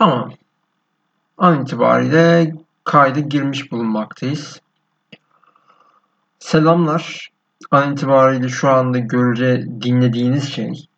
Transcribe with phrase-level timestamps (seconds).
[0.00, 0.32] Tamam.
[1.38, 2.54] An itibariyle
[2.84, 4.60] kayda girmiş bulunmaktayız.
[6.38, 7.30] Selamlar.
[7.70, 10.88] An itibariyle şu anda görece dinlediğiniz şey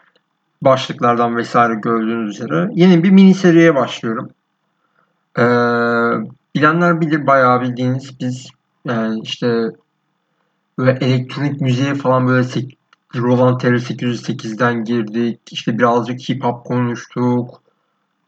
[0.62, 4.30] başlıklardan vesaire gördüğünüz üzere yeni bir mini seriye başlıyorum.
[5.38, 5.42] Ee,
[6.54, 8.48] bilenler bilir bayağı bildiğiniz biz
[8.84, 9.70] yani işte
[10.78, 12.48] böyle elektronik müziğe falan böyle
[13.16, 15.40] Roland TR-808'den girdik.
[15.50, 17.67] İşte birazcık hip hop konuştuk.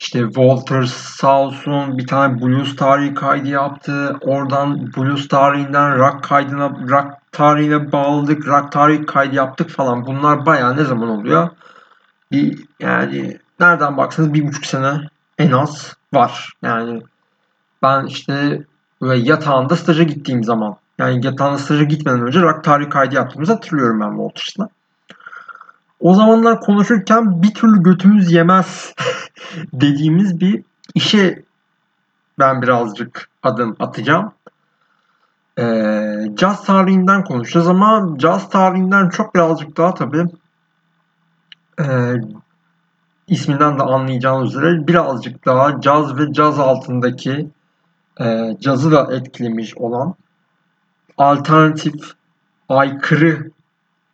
[0.00, 4.16] İşte Walter sağ olsun bir tane blues tarihi kaydı yaptı.
[4.20, 8.48] Oradan blues tarihinden rock kaydına, rock tarihine bağladık.
[8.48, 10.06] Rock tarihi kaydı yaptık falan.
[10.06, 11.48] Bunlar bayağı ne zaman oluyor?
[12.32, 15.00] Bir yani nereden baksanız bir buçuk sene
[15.38, 16.52] en az var.
[16.62, 17.02] Yani
[17.82, 18.64] ben işte
[19.02, 24.00] böyle yatağında staja gittiğim zaman yani yatağında staja gitmeden önce rock tarihi kaydı yaptığımızı hatırlıyorum
[24.00, 24.68] ben Walters'la.
[26.00, 28.94] O zamanlar konuşurken bir türlü götümüz yemez
[29.72, 30.62] dediğimiz bir
[30.94, 31.42] işe
[32.38, 34.32] ben birazcık adım atacağım.
[35.58, 40.24] Ee, caz tarihinden konuşacağız ama caz tarihinden çok birazcık daha tabii
[41.80, 42.14] e,
[43.28, 47.50] isminden de anlayacağınız üzere birazcık daha caz ve caz altındaki
[48.20, 50.14] e, cazı da etkilemiş olan
[51.18, 52.12] alternatif,
[52.68, 53.50] aykırı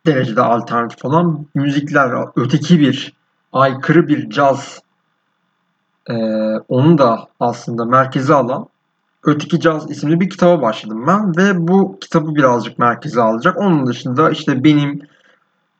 [0.07, 3.13] derecede alternatif olan müzikler, öteki bir,
[3.53, 4.81] aykırı bir caz
[6.09, 6.13] e,
[6.67, 8.67] onu da aslında merkeze alan
[9.27, 13.57] Öteki Caz isimli bir kitaba başladım ben ve bu kitabı birazcık merkeze alacak.
[13.57, 15.01] Onun dışında işte benim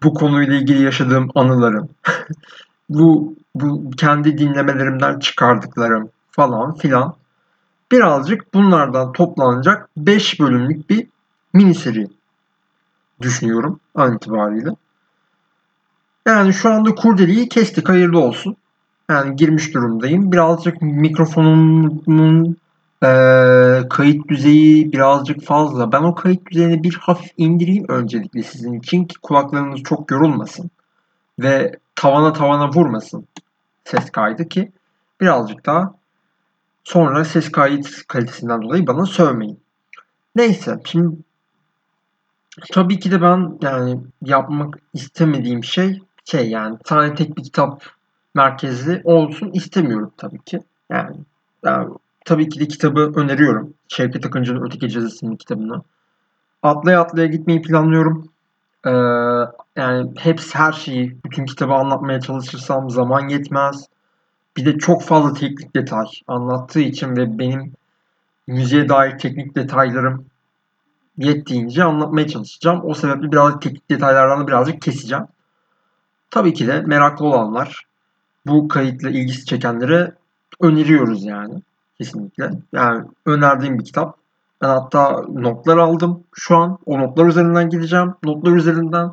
[0.03, 1.89] bu konuyla ilgili yaşadığım anılarım,
[2.89, 7.13] bu bu kendi dinlemelerimden çıkardıklarım falan filan
[7.91, 11.07] birazcık bunlardan toplanacak 5 bölümlük bir
[11.53, 12.07] mini seri
[13.21, 14.69] düşünüyorum an itibariyle.
[16.27, 18.55] Yani şu anda kurdeliği kestik hayırlı olsun.
[19.09, 20.31] Yani girmiş durumdayım.
[20.31, 22.57] Birazcık mikrofonumun
[23.03, 23.09] e,
[23.89, 25.91] kayıt düzeyi birazcık fazla.
[25.91, 30.71] Ben o kayıt düzeyini bir hafif indireyim öncelikle sizin için ki kulaklarınız çok yorulmasın.
[31.39, 33.27] Ve tavana tavana vurmasın
[33.85, 34.71] ses kaydı ki
[35.21, 35.93] birazcık daha
[36.83, 39.59] sonra ses kayıt kalitesinden dolayı bana sövmeyin.
[40.35, 41.15] Neyse şimdi
[42.71, 47.83] tabii ki de ben yani yapmak istemediğim şey şey yani tane tek bir kitap
[48.35, 50.59] merkezli olsun istemiyorum tabii ki.
[50.89, 51.17] Yani,
[51.65, 51.89] yani
[52.25, 53.73] tabii ki de kitabı öneriyorum.
[53.87, 55.81] Şevket Akıncı'nın Öteki Cez isimli kitabını.
[56.63, 58.29] Atlaya atlaya gitmeyi planlıyorum.
[58.85, 58.91] Ee,
[59.75, 63.85] yani hepsi her şeyi, bütün kitabı anlatmaya çalışırsam zaman yetmez.
[64.57, 67.73] Bir de çok fazla teknik detay anlattığı için ve benim
[68.47, 70.25] müziğe dair teknik detaylarım
[71.17, 72.81] yettiğince anlatmaya çalışacağım.
[72.83, 75.25] O sebeple birazcık teknik detaylardan da birazcık keseceğim.
[76.31, 77.85] Tabii ki de meraklı olanlar,
[78.45, 80.11] bu kayıtla ilgisi çekenlere
[80.59, 81.61] öneriyoruz yani.
[81.97, 82.51] Kesinlikle.
[82.73, 84.17] Yani önerdiğim bir kitap.
[84.61, 86.77] Ben hatta notlar aldım şu an.
[86.85, 88.13] O notlar üzerinden gideceğim.
[88.23, 89.11] Notlar üzerinden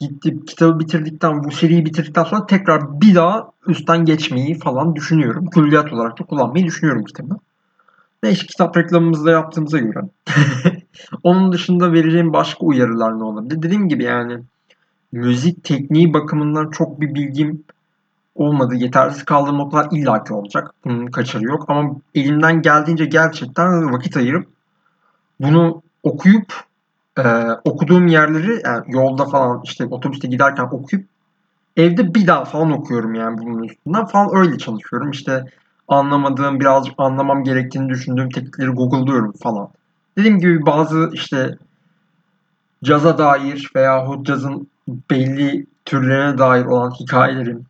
[0.00, 5.46] gittim kitabı bitirdikten, bu seriyi bitirdikten sonra tekrar bir daha üstten geçmeyi falan düşünüyorum.
[5.46, 7.34] Külliyat olarak da kullanmayı düşünüyorum kitabı.
[8.22, 10.00] Neyse kitap reklamımızı da yaptığımıza göre.
[11.22, 13.62] Onun dışında vereceğim başka uyarılar ne olabilir?
[13.62, 14.38] Dediğim gibi yani
[15.12, 17.64] müzik tekniği bakımından çok bir bilgim
[18.34, 18.74] olmadı.
[18.74, 20.74] Yetersiz kaldığım noktalar illaki olacak.
[20.84, 21.64] Bunun kaçarı yok.
[21.68, 24.48] Ama elimden geldiğince gerçekten vakit ayırıp
[25.40, 26.52] bunu okuyup
[27.18, 27.22] e,
[27.64, 31.06] okuduğum yerleri yani yolda falan işte otobüste giderken okuyup
[31.76, 35.10] evde bir daha falan okuyorum yani bunun üstünden falan öyle çalışıyorum.
[35.10, 35.44] İşte
[35.88, 39.68] anlamadığım birazcık anlamam gerektiğini düşündüğüm teknikleri google'lıyorum falan.
[40.18, 41.58] Dediğim gibi bazı işte
[42.84, 44.68] caza dair veya cazın
[45.10, 47.66] belli türlerine dair olan hikayelerin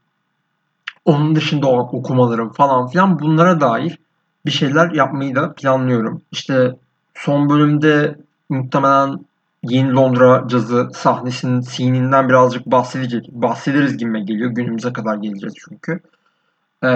[1.04, 3.98] onun dışında okumalarım falan filan bunlara dair
[4.46, 6.22] bir şeyler yapmayı da planlıyorum.
[6.32, 6.76] İşte
[7.14, 8.18] son bölümde
[8.48, 9.18] muhtemelen
[9.62, 14.50] Yeni Londra cazı sahnesinin sininden birazcık bahsedecek, bahsederiz gibi geliyor.
[14.50, 16.00] Günümüze kadar geleceğiz çünkü.
[16.82, 16.88] Ee,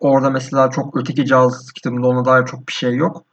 [0.00, 3.24] orada mesela çok öteki caz kitabında ona dair çok bir şey yok.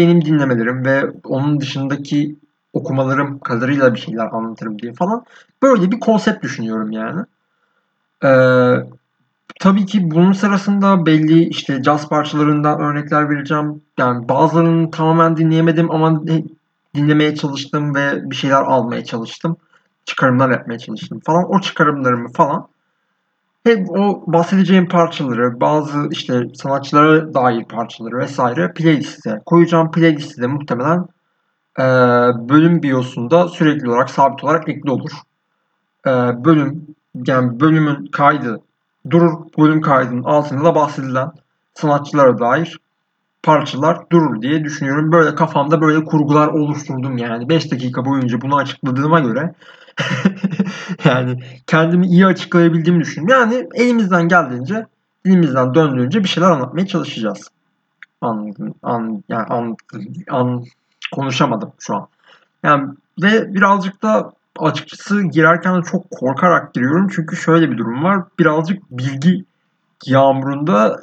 [0.00, 2.36] Benim dinlemelerim ve onun dışındaki
[2.72, 5.24] okumalarım kadarıyla bir şeyler anlatırım diye falan.
[5.62, 7.20] Böyle bir konsept düşünüyorum yani.
[8.24, 8.76] Ee,
[9.60, 13.82] tabii ki bunun sırasında belli işte caz parçalarından örnekler vereceğim.
[13.98, 16.22] Yani bazılarını tamamen dinleyemedim ama
[16.94, 19.56] dinlemeye çalıştım ve bir şeyler almaya çalıştım.
[20.04, 21.54] Çıkarımlar yapmaya çalıştım falan.
[21.54, 22.68] O çıkarımlarımı falan
[23.64, 29.90] hep o bahsedeceğim parçaları, bazı işte sanatçılara dair parçaları vesaire playlist'e koyacağım.
[29.90, 31.06] Playlist'e de muhtemelen
[31.78, 31.84] e,
[32.48, 35.10] bölüm biosunda sürekli olarak sabit olarak ekli olur.
[36.06, 36.10] E,
[36.44, 36.86] bölüm
[37.26, 38.60] yani bölümün kaydı
[39.10, 41.30] durur bölüm kaydının altında da bahsedilen
[41.74, 42.80] sanatçılara dair
[43.42, 45.12] parçalar durur diye düşünüyorum.
[45.12, 47.48] Böyle kafamda böyle kurgular oluşturdum yani.
[47.48, 49.54] 5 dakika boyunca bunu açıkladığıma göre
[51.04, 53.40] yani kendimi iyi açıklayabildiğimi düşünüyorum.
[53.40, 54.86] Yani elimizden geldiğince
[55.24, 57.50] dilimizden döndüğünce bir şeyler anlatmaya çalışacağız.
[58.20, 58.74] Anladım.
[58.82, 59.76] An, yani an,
[60.30, 60.64] an,
[61.12, 62.08] konuşamadım şu an.
[62.62, 62.88] Yani
[63.22, 67.08] ve birazcık da açıkçası girerken de çok korkarak giriyorum.
[67.14, 68.24] Çünkü şöyle bir durum var.
[68.38, 69.44] Birazcık bilgi
[70.06, 71.00] yağmurunda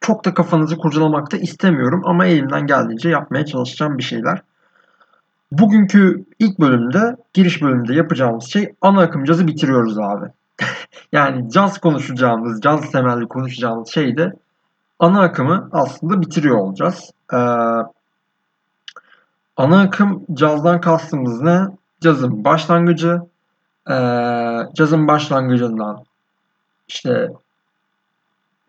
[0.00, 4.42] çok da kafanızı kurcalamakta istemiyorum ama elimden geldiğince yapmaya çalışacağım bir şeyler.
[5.52, 10.26] Bugünkü ilk bölümde, giriş bölümünde yapacağımız şey ana akım cazı bitiriyoruz abi.
[11.12, 14.32] yani caz konuşacağımız, caz temelli konuşacağımız şey de
[14.98, 17.10] ana akımı aslında bitiriyor olacağız.
[17.32, 17.36] Ee,
[19.56, 21.60] ana akım cazdan kastımız ne?
[22.00, 23.20] Cazın başlangıcı,
[23.90, 23.94] ee,
[24.74, 26.04] cazın başlangıcından
[26.88, 27.30] işte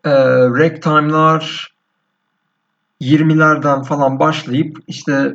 [0.04, 1.72] e, ragtime'lar
[3.00, 5.34] 20'lerden falan başlayıp işte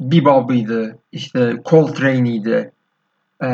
[0.00, 2.72] bebop'ıydı, işte Coltrane'iydi,
[3.42, 3.50] e,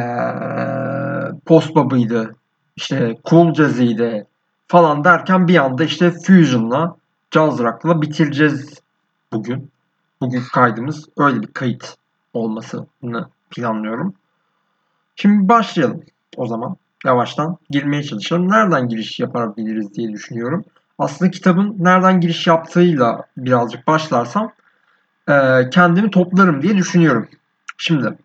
[1.46, 2.36] post bob'ıydı,
[2.76, 4.26] işte cool jazz'iydi
[4.66, 6.96] falan derken bir anda işte fusion'la,
[7.30, 8.80] jazz rock'la bitireceğiz
[9.32, 9.70] bugün.
[10.20, 11.96] Bugün kaydımız öyle bir kayıt
[12.34, 14.14] olmasını planlıyorum.
[15.16, 16.02] Şimdi başlayalım
[16.36, 18.50] o zaman yavaştan girmeye çalışalım.
[18.50, 20.64] Nereden giriş yapabiliriz diye düşünüyorum.
[20.98, 24.52] Aslında kitabın nereden giriş yaptığıyla birazcık başlarsam
[25.28, 25.34] e,
[25.70, 27.28] kendimi toplarım diye düşünüyorum.
[27.78, 28.18] Şimdi,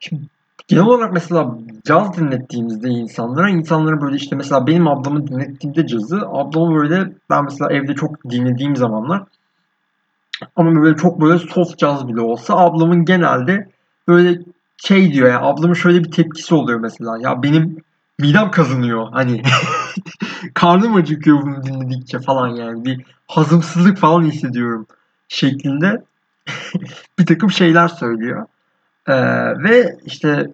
[0.00, 0.22] şimdi
[0.68, 6.76] genel olarak mesela caz dinlettiğimizde insanlara, insanların böyle işte mesela benim ablamı dinlettiğimde cazı, ablamı
[6.76, 9.22] böyle ben mesela evde çok dinlediğim zamanlar
[10.56, 13.68] ama böyle çok böyle soft caz bile olsa ablamın genelde
[14.08, 14.40] böyle
[14.76, 17.18] şey diyor ya ablamın şöyle bir tepkisi oluyor mesela.
[17.20, 17.76] Ya benim
[18.18, 19.12] midem kazınıyor.
[19.12, 19.42] Hani
[20.54, 22.84] karnım acıkıyor bunu dinledikçe falan yani.
[22.84, 24.86] Bir hazımsızlık falan hissediyorum
[25.28, 26.02] şeklinde
[27.18, 28.46] bir takım şeyler söylüyor.
[29.08, 29.14] Ee,
[29.62, 30.50] ve işte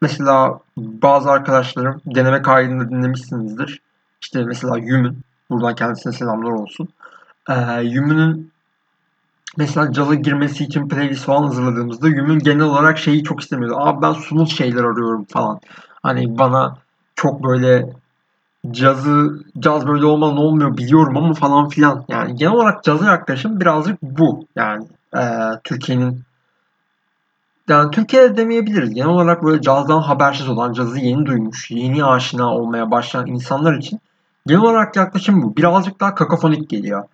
[0.00, 3.80] mesela bazı arkadaşlarım deneme kaydını dinlemişsinizdir.
[4.20, 5.18] İşte mesela Yümün.
[5.50, 6.88] Buradan kendisine selamlar olsun.
[7.50, 8.52] Ee, Yümün'ün
[9.56, 13.76] mesela caz'a girmesi için playlist falan hazırladığımızda Yüm'ün genel olarak şeyi çok istemiyordu.
[13.78, 15.60] Abi ben sunul şeyler arıyorum falan.
[16.02, 16.78] Hani bana
[17.14, 17.88] çok böyle
[18.70, 22.04] cazı caz böyle olmadan olmuyor biliyorum ama falan filan.
[22.08, 24.46] Yani genel olarak caza yaklaşım birazcık bu.
[24.56, 24.86] Yani
[25.16, 25.22] e,
[25.64, 26.22] Türkiye'nin
[27.68, 28.94] yani Türkiye'de demeyebiliriz.
[28.94, 34.00] Genel olarak böyle cazdan habersiz olan, cazı yeni duymuş, yeni aşina olmaya başlayan insanlar için
[34.46, 35.56] genel olarak yaklaşım bu.
[35.56, 37.04] Birazcık daha kakafonik geliyor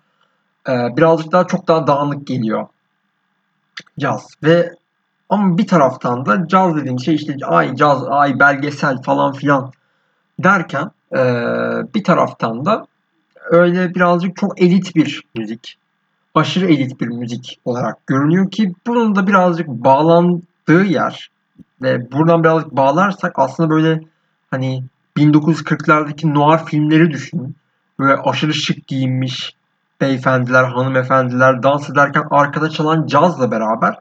[0.67, 2.67] birazcık daha çok daha dağınık geliyor
[3.99, 4.75] caz ve
[5.29, 9.71] ama bir taraftan da caz dediğim şey işte ay caz, ay belgesel falan filan
[10.39, 11.19] derken e,
[11.95, 12.87] bir taraftan da
[13.49, 15.77] öyle birazcık çok elit bir müzik,
[16.35, 21.29] aşırı elit bir müzik olarak görünüyor ki bunun da birazcık bağlandığı yer
[21.81, 24.01] ve buradan birazcık bağlarsak aslında böyle
[24.51, 24.83] hani
[25.17, 27.55] 1940'lardaki noir filmleri düşünün.
[27.99, 29.53] Böyle aşırı şık giyinmiş,
[30.03, 33.95] beyefendiler, hanımefendiler dans ederken arkada çalan cazla beraber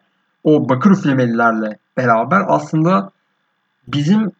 [0.45, 3.11] o bakır üflemelilerle beraber aslında
[3.89, 4.33] bizim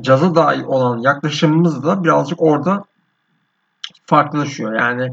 [0.00, 2.84] caza dair olan yaklaşımımız da birazcık orada
[4.06, 4.72] farklılaşıyor.
[4.72, 5.12] Yani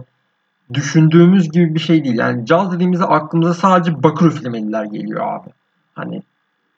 [0.73, 2.15] düşündüğümüz gibi bir şey değil.
[2.15, 5.49] Yani caz dediğimizde aklımıza sadece bakır üflemeliler geliyor abi.
[5.95, 6.23] Hani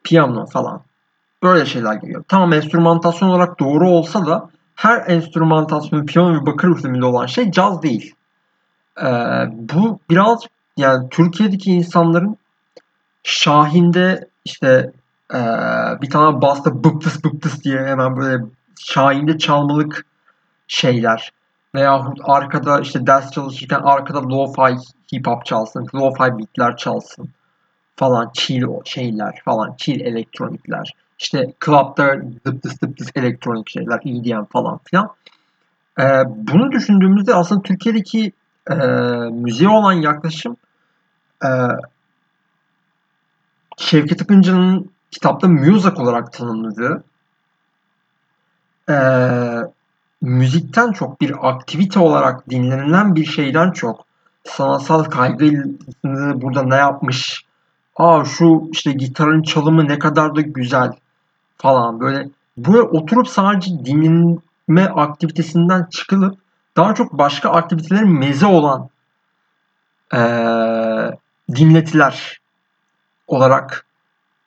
[0.03, 0.81] piyano falan.
[1.43, 2.23] Böyle şeyler geliyor.
[2.27, 7.83] Tamam enstrümantasyon olarak doğru olsa da her enstrümantasyon, piyano ve bakır üflemeli olan şey caz
[7.83, 8.15] değil.
[9.01, 9.05] Ee,
[9.51, 10.43] bu biraz
[10.77, 12.37] yani Türkiye'deki insanların
[13.23, 14.91] Şahin'de işte
[15.33, 15.39] e,
[16.01, 18.43] bir tane basta bıptıs bıptıs diye hemen böyle
[18.79, 20.05] Şahin'de çalmalık
[20.67, 21.31] şeyler
[21.75, 24.77] veya arkada işte ders çalışırken arkada lo-fi
[25.13, 27.29] hip hop çalsın, lo-fi beatler çalsın
[27.95, 32.15] falan chill şeyler falan chill elektronikler işte club'da
[32.45, 35.09] dıptıs dıptıs elektronik şeyler EDM falan filan.
[35.99, 38.31] Ee, bunu düşündüğümüzde aslında Türkiye'deki
[38.69, 38.75] e,
[39.31, 40.57] müziğe olan yaklaşım
[41.45, 41.49] e,
[43.77, 47.03] Şevket Akıncı'nın kitapta music olarak tanımladığı
[48.89, 48.95] e,
[50.21, 54.05] müzikten çok bir aktivite olarak dinlenilen bir şeyden çok
[54.43, 55.63] sanatsal kaygıyla
[56.41, 57.45] burada ne yapmış
[57.97, 60.91] aa şu işte gitarın çalımı ne kadar da güzel
[61.57, 66.37] falan böyle böyle oturup sadece dinlenme aktivitesinden çıkılıp
[66.77, 68.89] daha çok başka aktivitelerin meze olan
[70.13, 70.19] e,
[71.55, 72.41] dinletiler
[73.27, 73.85] olarak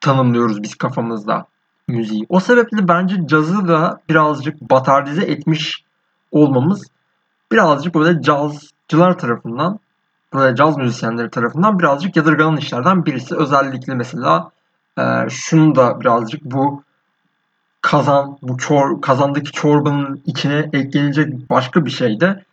[0.01, 1.47] tanımlıyoruz biz kafamızda.
[1.89, 2.27] müziği.
[2.29, 5.85] O sebeple bence cazı da birazcık batardize etmiş
[6.33, 6.89] olmamız
[7.53, 9.79] birazcık böyle cazcılar tarafından
[10.35, 13.37] böyle caz müzisyenleri tarafından birazcık yadırganan işlerden birisi.
[13.37, 14.51] Özellikle mesela
[14.99, 16.84] e, şunu da birazcık bu
[17.85, 22.45] kazan, bu çor, kazandaki çorbanın içine eklenecek başka bir şey de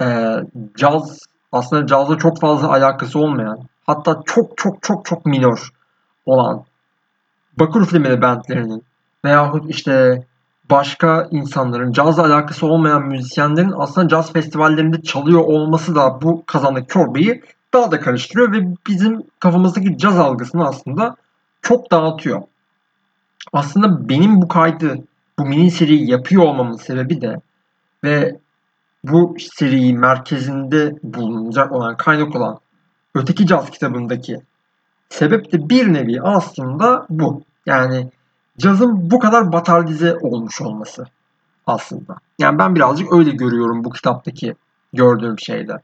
[0.00, 0.36] e,
[0.76, 1.18] caz
[1.52, 5.68] aslında cazla çok fazla alakası olmayan hatta çok çok çok çok minor
[6.26, 6.64] olan
[7.58, 8.82] bakır üflemeli bandlerinin
[9.24, 10.24] veyahut işte
[10.70, 17.42] başka insanların cazla alakası olmayan müzisyenlerin aslında caz festivallerinde çalıyor olması da bu kazandaki çorbayı
[17.74, 21.16] daha da karıştırıyor ve bizim kafamızdaki caz algısını aslında
[21.62, 22.42] çok dağıtıyor.
[23.54, 24.98] Aslında benim bu kaydı,
[25.38, 27.40] bu mini seriyi yapıyor olmamın sebebi de
[28.04, 28.36] ve
[29.04, 32.58] bu seriyi merkezinde bulunacak olan kaynak olan
[33.14, 34.40] Öteki Caz kitabındaki
[35.08, 37.42] sebep de bir nevi aslında bu.
[37.66, 38.10] Yani
[38.58, 41.06] cazın bu kadar batardize olmuş olması
[41.66, 42.16] aslında.
[42.38, 44.54] Yani ben birazcık öyle görüyorum bu kitaptaki
[44.92, 45.80] gördüğüm şeyde.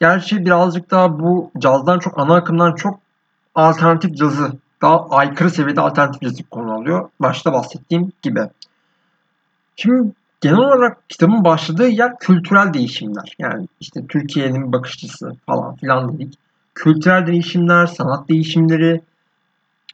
[0.00, 2.98] Gerçi birazcık daha bu cazdan çok ana akımdan çok
[3.54, 4.52] alternatif cazı
[4.82, 7.10] daha aykırı seviyede alternatif cazı konu alıyor.
[7.20, 8.40] Başta bahsettiğim gibi.
[9.76, 13.34] Şimdi genel olarak kitabın başladığı yer kültürel değişimler.
[13.38, 16.34] Yani işte Türkiye'nin bakış açısı falan filan dedik.
[16.74, 19.00] Kültürel değişimler, sanat değişimleri.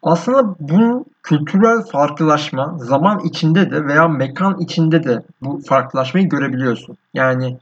[0.02, 6.96] Aslında bu kültürel farklılaşma zaman içinde de veya mekan içinde de bu farklılaşmayı görebiliyorsun.
[7.14, 7.58] Yani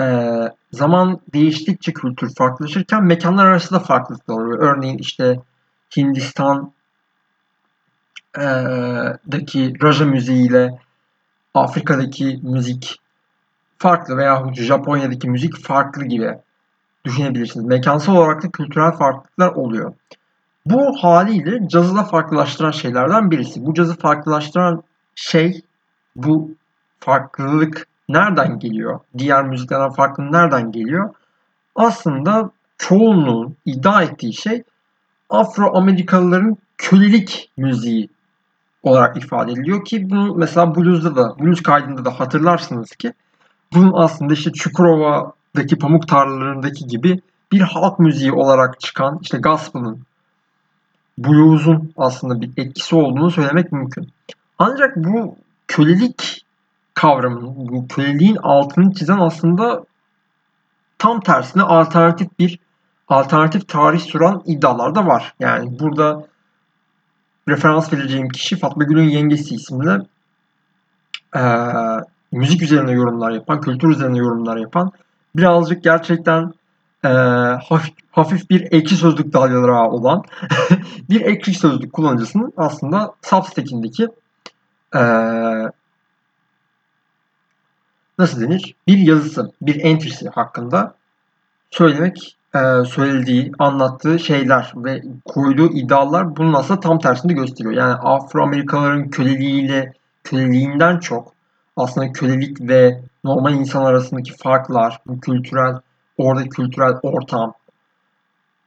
[0.00, 0.26] e,
[0.72, 4.58] zaman değiştikçe kültür farklılaşırken mekanlar arasında farklılıklar oluyor.
[4.58, 5.40] Örneğin işte
[5.96, 6.72] Hindistan
[8.38, 8.44] e,
[9.82, 10.78] Raja müziğiyle
[11.54, 13.00] Afrika'daki müzik
[13.78, 16.38] farklı veya Japonya'daki müzik farklı gibi
[17.04, 17.66] düşünebilirsiniz.
[17.66, 19.94] Mekansal olarak da kültürel farklılıklar oluyor.
[20.66, 23.66] Bu haliyle cazı da farklılaştıran şeylerden birisi.
[23.66, 24.82] Bu cazı farklılaştıran
[25.14, 25.60] şey
[26.16, 26.54] bu
[27.00, 29.00] farklılık nereden geliyor?
[29.18, 31.14] Diğer müziklerden farklı nereden geliyor?
[31.76, 34.62] Aslında çoğunluğun iddia ettiği şey
[35.30, 38.08] Afro-Amerikalıların kölelik müziği
[38.82, 43.12] olarak ifade ediliyor ki bunu mesela blues'da da blues kaydında da hatırlarsınız ki
[43.74, 47.20] bunun aslında işte Çukurova'daki pamuk tarlalarındaki gibi
[47.52, 50.02] bir halk müziği olarak çıkan işte gospel'ın
[51.18, 54.08] blues'un aslında bir etkisi olduğunu söylemek mümkün.
[54.58, 55.36] Ancak bu
[55.68, 56.44] kölelik
[56.94, 59.84] kavramının, bu köleliğin altını çizen aslında
[60.98, 62.58] tam tersine alternatif bir
[63.10, 65.34] alternatif tarih sunan iddialar da var.
[65.40, 66.26] Yani burada
[67.48, 70.06] referans vereceğim kişi Fatma Gül'ün Yengesi isimli
[71.36, 71.42] e,
[72.32, 74.92] müzik üzerine yorumlar yapan, kültür üzerine yorumlar yapan
[75.36, 76.52] birazcık gerçekten
[77.04, 77.08] e,
[77.68, 80.24] hafif, hafif bir ekşi sözlük dalyaları olan
[81.10, 84.08] bir ekşi sözlük kullanıcısının aslında Substack'indeki
[84.94, 85.00] e,
[88.18, 88.74] nasıl denir?
[88.86, 90.94] Bir yazısı, bir entry'si hakkında
[91.70, 97.74] söylemek e, söylediği, anlattığı şeyler ve koyduğu iddialar bunun aslında tam tersini gösteriyor.
[97.74, 99.92] Yani Afro-Amerikalıların köleliğiyle,
[100.24, 101.32] köleliğinden çok
[101.76, 105.74] aslında kölelik ve normal insan arasındaki farklar, kültürel,
[106.18, 107.54] orada kültürel ortam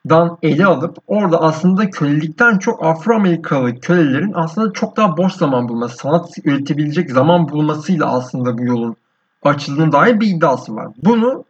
[0.09, 5.97] dan ele alıp orada aslında kölelikten çok Afro-Amerikalı kölelerin aslında çok daha boş zaman bulması,
[5.97, 8.95] sanat üretebilecek zaman bulmasıyla aslında bu yolun
[9.43, 10.87] açıldığına dair bir iddiası var.
[11.03, 11.43] Bunu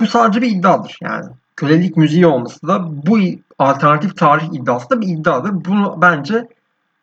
[0.00, 3.18] bu sadece bir iddiadır yani kölelik müziği olması da bu
[3.58, 5.64] alternatif tarih iddiası da bir iddiadır.
[5.64, 6.48] Bunu bence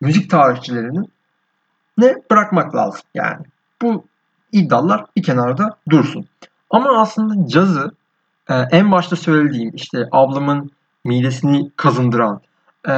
[0.01, 1.11] müzik tarihçilerinin
[1.97, 3.01] ne bırakmak lazım.
[3.13, 3.45] Yani
[3.81, 4.05] bu
[4.51, 6.25] iddialar bir kenarda dursun.
[6.69, 7.91] Ama aslında cazı
[8.49, 10.71] e, en başta söylediğim işte ablamın
[11.03, 12.41] midesini kazındıran,
[12.87, 12.93] e,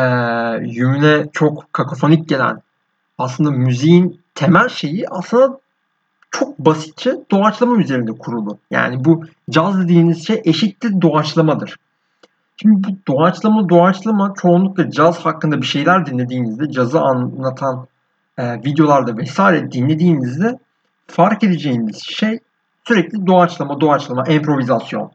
[0.61, 2.61] yümüne çok kakofonik gelen
[3.17, 5.59] aslında müziğin temel şeyi aslında
[6.33, 8.57] çok basitçe doğaçlama üzerinde kurulu.
[8.71, 11.75] Yani bu caz dediğiniz şey eşittir doğaçlamadır.
[12.57, 17.87] Şimdi bu doğaçlama doğaçlama çoğunlukla caz hakkında bir şeyler dinlediğinizde, cazı anlatan
[18.37, 20.59] e, videolarda vesaire dinlediğinizde
[21.07, 22.39] fark edeceğiniz şey
[22.87, 25.11] sürekli doğaçlama, doğaçlama, improvizasyon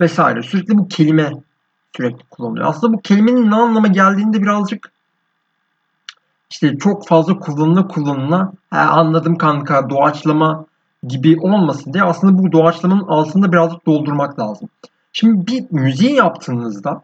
[0.00, 0.42] vesaire.
[0.42, 1.30] Sürekli bu kelime
[1.96, 2.66] sürekli kullanılıyor.
[2.68, 4.92] Aslında bu kelimenin ne anlama geldiğini de birazcık
[6.50, 10.66] işte çok fazla kullanıla kullanıla anladım kanka doğaçlama
[11.06, 14.68] gibi olmasın diye aslında bu doğaçlamanın altında birazcık doldurmak lazım.
[15.12, 17.02] Şimdi bir müziği yaptığınızda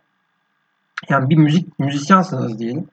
[1.09, 2.89] yani bir müzik müzisyensiniz diyelim.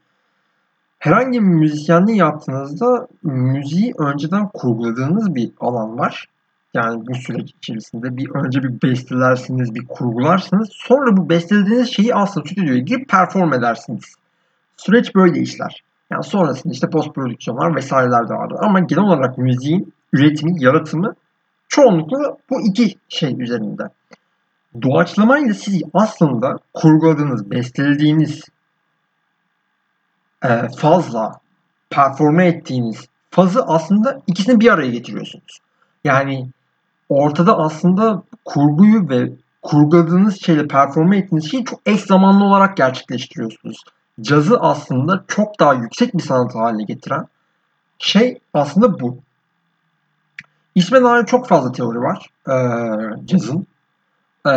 [0.99, 6.27] Herhangi bir müzisyenliği yaptığınızda müziği önceden kurguladığınız bir alan var.
[6.73, 10.69] Yani bu süreç içerisinde bir önce bir bestelersiniz, bir kurgularsınız.
[10.71, 14.15] Sonra bu bestelediğiniz şeyi aslında stüdyoya girip perform edersiniz.
[14.77, 15.83] Süreç böyle işler.
[16.11, 18.55] Yani sonrasında işte post prodüksiyonlar vesaireler de vardı.
[18.59, 21.15] Ama genel olarak müziğin üretimi, yaratımı
[21.67, 23.83] çoğunlukla bu iki şey üzerinde.
[24.81, 28.41] Doğaçlamayla siz aslında kurguladığınız, bestelediğiniz
[30.43, 31.39] e, fazla
[31.89, 35.59] performe ettiğiniz fazı aslında ikisini bir araya getiriyorsunuz.
[36.03, 36.49] Yani
[37.09, 39.31] ortada aslında kurguyu ve
[39.61, 43.77] kurguladığınız şeyle performe ettiğiniz şeyi çok eş zamanlı olarak gerçekleştiriyorsunuz.
[44.21, 47.27] Cazı aslında çok daha yüksek bir sanat haline getiren
[47.99, 49.17] şey aslında bu.
[50.75, 52.55] İsme dair çok fazla teori var e,
[53.25, 53.67] cazın.
[54.47, 54.51] E,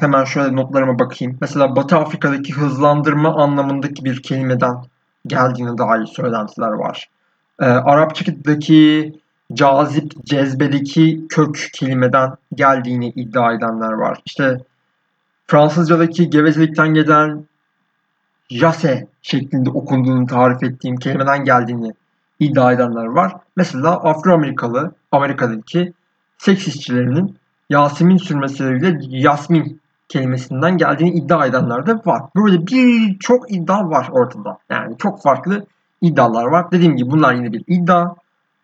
[0.00, 1.38] hemen şöyle notlarıma bakayım.
[1.40, 4.76] Mesela Batı Afrika'daki hızlandırma anlamındaki bir kelimeden
[5.26, 7.08] geldiğine dair söylentiler var.
[7.60, 9.12] E, Arapçadaki
[9.52, 14.20] cazip, cezbedeki kök kelimeden geldiğini iddia edenler var.
[14.24, 14.58] İşte
[15.46, 17.44] Fransızcadaki gevezelikten gelen
[18.58, 21.92] jase şeklinde okunduğunu tarif ettiğim kelimeden geldiğini
[22.40, 23.32] iddia edenler var.
[23.56, 25.92] Mesela Afro-Amerikalı, Amerika'daki
[26.38, 27.36] seks işçilerinin
[27.70, 32.22] Yasemin sürmesiyle Yasmin kelimesinden geldiğini iddia edenler de var.
[32.36, 34.58] Böyle birçok iddia var ortada.
[34.70, 35.66] Yani çok farklı
[36.00, 36.70] iddialar var.
[36.70, 38.14] Dediğim gibi bunlar yine bir iddia.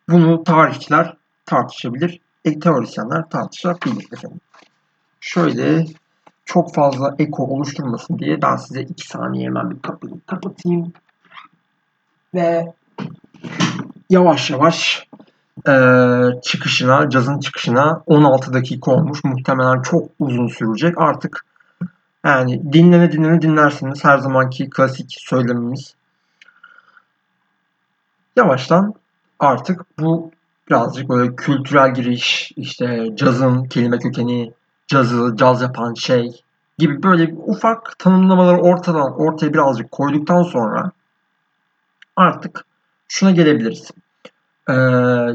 [0.09, 1.16] Bunu tarihçiler
[1.47, 2.21] tartışabilir.
[2.45, 4.40] E, teorisyenler tartışabilir efendim.
[5.21, 5.85] Şöyle
[6.49, 10.93] çok fazla eko oluşturmasın diye ben size iki saniye hemen bir kapıyı kapatayım.
[12.35, 12.67] Ve
[14.11, 15.09] yavaş yavaş
[15.69, 15.73] e,
[16.43, 19.25] çıkışına, cazın çıkışına 16 dakika olmuş.
[19.25, 20.95] Muhtemelen çok uzun sürecek.
[20.99, 21.45] Artık
[22.25, 24.05] yani dinlene dinlene dinlersiniz.
[24.05, 25.95] Her zamanki klasik söylemimiz.
[28.37, 28.95] Yavaştan
[29.38, 30.31] artık bu
[30.69, 34.52] birazcık böyle kültürel giriş, işte cazın kelime kökeni,
[34.88, 36.42] cazı, caz yapan şey
[36.78, 40.92] gibi böyle ufak tanımlamaları ortadan ortaya birazcık koyduktan sonra
[42.16, 42.64] artık
[43.09, 43.90] şuna gelebiliriz.
[44.71, 45.28] Ee,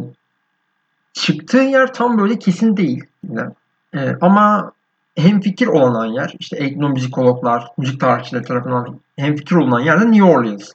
[1.13, 3.49] çıktığı yer tam böyle kesin değil yine.
[3.93, 4.71] Ee, ama
[5.15, 10.23] hem fikir olan yer, işte etnomüzikologlar, müzik tarihçileri tarafından hem fikir olunan yer de New
[10.23, 10.71] Orleans.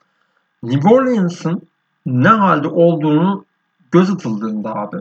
[0.63, 1.63] New Orleans'ın
[2.07, 3.45] ne halde olduğunu
[3.91, 4.97] göz atıldığında abi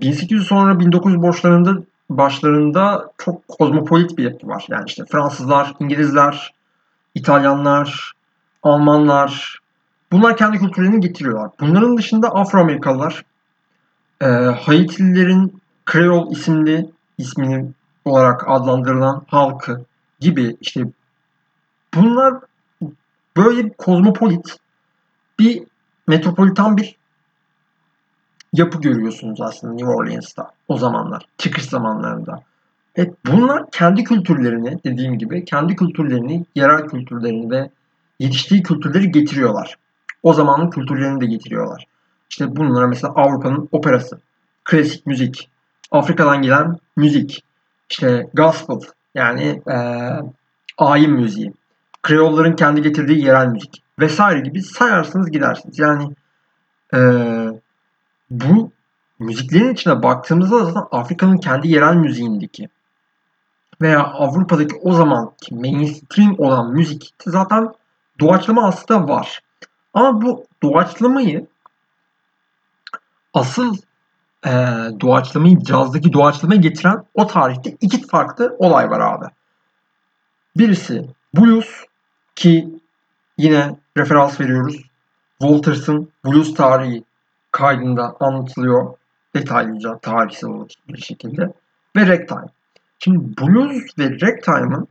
[0.00, 4.66] 1800 sonra 1900 borçlarında başlarında çok kozmopolit bir yapı var.
[4.68, 6.54] Yani işte Fransızlar, İngilizler,
[7.14, 8.12] İtalyanlar,
[8.62, 9.58] Almanlar
[10.12, 11.50] bunlar kendi kültürlerini getiriyorlar.
[11.60, 13.24] Bunların dışında Afro-Amerikalılar,
[14.20, 17.72] e, Haitililerin Kreol isimli ismini
[18.04, 19.84] olarak adlandırılan halkı
[20.20, 20.84] gibi işte
[21.94, 22.34] bunlar
[23.36, 24.56] böyle bir kozmopolit
[25.38, 25.62] bir
[26.06, 26.96] metropolitan bir
[28.52, 32.42] yapı görüyorsunuz aslında New Orleans'ta o zamanlar, çıkış zamanlarında.
[32.96, 37.70] Evet, bunlar kendi kültürlerini dediğim gibi kendi kültürlerini, yerel kültürlerini ve
[38.18, 39.76] yetiştiği kültürleri getiriyorlar.
[40.22, 41.86] O zamanın kültürlerini de getiriyorlar.
[42.30, 44.18] İşte bunlara mesela Avrupa'nın operası,
[44.64, 45.50] klasik müzik,
[45.90, 47.44] Afrika'dan gelen müzik,
[47.90, 48.80] işte gospel
[49.14, 49.76] yani e,
[50.78, 51.52] ayin müziği,
[52.02, 55.78] Kreolların kendi getirdiği yerel müzik vesaire gibi sayarsınız gidersiniz.
[55.78, 56.14] Yani
[56.94, 56.98] e,
[58.30, 58.72] bu
[59.18, 62.68] müziklerin içine baktığımızda zaten Afrika'nın kendi yerel müziğindeki
[63.80, 67.72] veya Avrupa'daki o zamanki mainstream olan müzik zaten
[68.20, 69.40] doğaçlama aslında var.
[69.94, 71.46] Ama bu doğaçlamayı
[73.34, 73.76] asıl
[74.46, 74.50] e,
[75.00, 79.24] doğaçlamayı, cazdaki doğaçlamayı getiren o tarihte iki farklı olay var abi.
[80.56, 81.84] Birisi blues
[82.36, 82.68] ki
[83.38, 84.76] yine referans veriyoruz.
[85.40, 87.04] Walters'ın blues tarihi
[87.56, 88.94] kaydında anlatılıyor
[89.34, 90.50] detaylıca tarihsel
[90.88, 91.42] bir şekilde
[91.96, 92.46] ve ragtime.
[92.98, 94.88] Şimdi blues ve ragtime'ın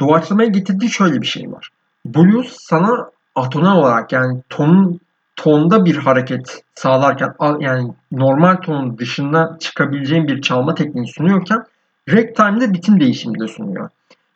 [0.00, 1.68] doğaçlamaya getirdiği şöyle bir şey var.
[2.06, 5.00] Blues sana atonal olarak yani ton
[5.36, 11.64] tonda bir hareket sağlarken yani normal tonun dışında çıkabileceğin bir çalma tekniği sunuyorken
[12.08, 13.90] ragtime'de bitim değişimi de sunuyor.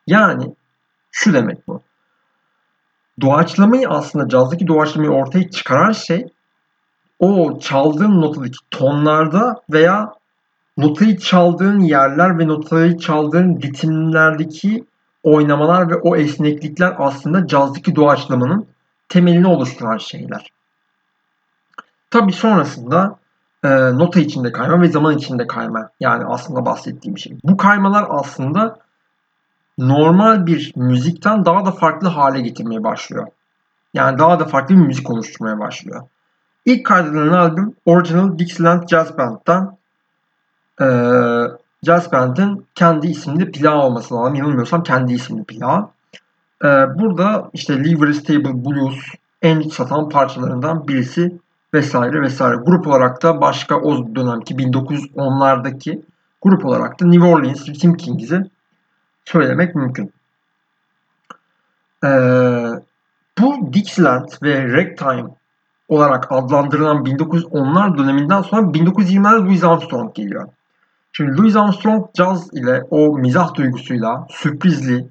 [0.06, 0.54] Yani
[1.10, 1.82] şu demek bu.
[3.20, 6.26] Doğaçlamayı aslında cazdaki doğaçlamayı ortaya çıkaran şey
[7.18, 10.12] o çaldığın notadaki tonlarda veya
[10.76, 14.84] notayı çaldığın yerler ve notayı çaldığın ritimlerdeki
[15.22, 18.66] oynamalar ve o esneklikler aslında cazdaki doğaçlamanın
[19.08, 20.46] temelini oluşturan şeyler.
[22.10, 23.18] Tabi sonrasında
[23.64, 25.90] e, nota içinde kayma ve zaman içinde kayma.
[26.00, 27.38] Yani aslında bahsettiğim şey.
[27.44, 28.78] Bu kaymalar aslında
[29.78, 33.26] normal bir müzikten daha da farklı hale getirmeye başlıyor.
[33.94, 36.02] Yani daha da farklı bir müzik oluşturmaya başlıyor.
[36.68, 39.76] İlk kaydedilen albüm Original Dixieland Jazz Band'dan
[40.80, 40.86] e,
[41.82, 44.34] Jazz Band'in kendi isimli plağı olması lazım.
[44.34, 45.90] Yanılmıyorsam kendi isimli plağı.
[46.64, 48.98] E, burada işte Livery Stable Blues,
[49.42, 51.38] en satan parçalarından birisi
[51.74, 52.56] vesaire vesaire.
[52.56, 56.02] Grup olarak da başka o dönemki 1910'lardaki
[56.42, 58.42] grup olarak da New Orleans Rhythm Kings'i
[59.24, 60.12] söylemek mümkün.
[62.04, 62.08] Ee,
[63.38, 65.37] bu Dixieland ve Ragtime
[65.88, 70.48] olarak adlandırılan 1910'lar döneminden sonra 1920'lerde Louis Armstrong geliyor.
[71.12, 75.08] Şimdi Louis Armstrong caz ile o mizah duygusuyla sürprizli,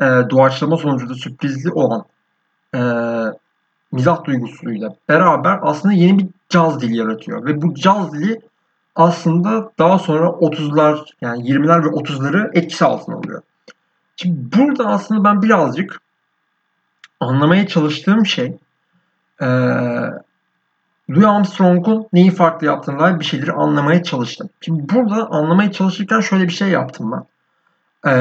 [0.00, 2.04] e, doğaçlama sonucu da sürprizli olan
[2.74, 2.80] e,
[3.92, 7.46] mizah duygusuyla beraber aslında yeni bir caz dili yaratıyor.
[7.46, 8.40] Ve bu caz dili
[8.94, 13.42] aslında daha sonra 30'lar yani 20'ler ve 30'ları etkisi altına alıyor.
[14.16, 16.00] Şimdi burada aslında ben birazcık
[17.20, 18.56] anlamaya çalıştığım şey
[19.42, 19.46] ee,
[21.10, 24.48] Louis Armstrong'un neyi farklı yaptığına dair bir şeyleri anlamaya çalıştım.
[24.60, 27.24] Şimdi burada anlamaya çalışırken şöyle bir şey yaptım ben.
[28.10, 28.14] Ee,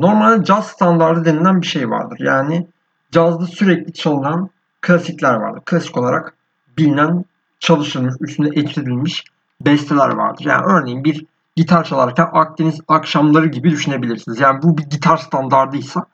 [0.00, 2.18] normalde caz standardı denilen bir şey vardır.
[2.20, 2.66] Yani
[3.12, 5.62] cazda sürekli çalınan klasikler vardır.
[5.64, 6.34] Klasik olarak
[6.78, 7.24] bilinen,
[7.60, 9.24] çalışılmış, üstünde etkilenmiş
[9.60, 10.44] besteler vardır.
[10.44, 14.40] Yani örneğin bir gitar çalarken Akdeniz akşamları gibi düşünebilirsiniz.
[14.40, 16.04] Yani bu bir gitar standardıysa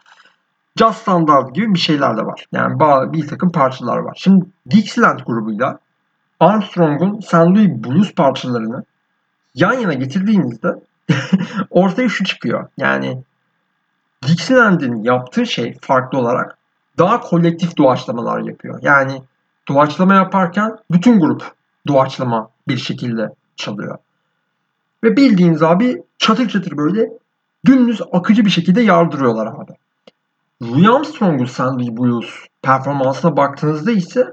[0.77, 2.47] Jazz standart gibi bir şeyler de var.
[2.53, 2.81] Yani
[3.12, 4.15] bir takım parçalar var.
[4.21, 5.79] Şimdi Dixieland grubuyla
[6.41, 7.35] Armstrong'un St.
[7.35, 8.85] Louis Blues parçalarını
[9.55, 10.69] yan yana getirdiğinizde
[11.71, 12.69] ortaya şu çıkıyor.
[12.77, 13.23] Yani
[14.27, 16.59] Dixieland'in yaptığı şey farklı olarak
[16.99, 18.79] daha kolektif doğaçlamalar yapıyor.
[18.83, 19.23] Yani
[19.69, 21.53] doğaçlama yaparken bütün grup
[21.89, 23.99] doğaçlama bir şekilde çalıyor.
[25.05, 27.09] Ve bildiğiniz abi çatır çatır böyle
[27.67, 29.73] dümdüz akıcı bir şekilde yardırıyorlar abi.
[30.62, 34.31] Louis Armstrong'un Sandy Blues performansına baktığınızda ise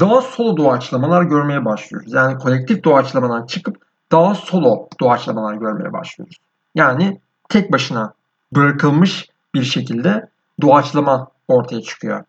[0.00, 2.12] daha solo doğaçlamalar görmeye başlıyoruz.
[2.12, 3.76] Yani kolektif doğaçlamadan çıkıp
[4.12, 6.36] daha solo doğaçlamalar görmeye başlıyoruz.
[6.74, 8.12] Yani tek başına
[8.52, 10.28] bırakılmış bir şekilde
[10.62, 12.24] doğaçlama ortaya çıkıyor.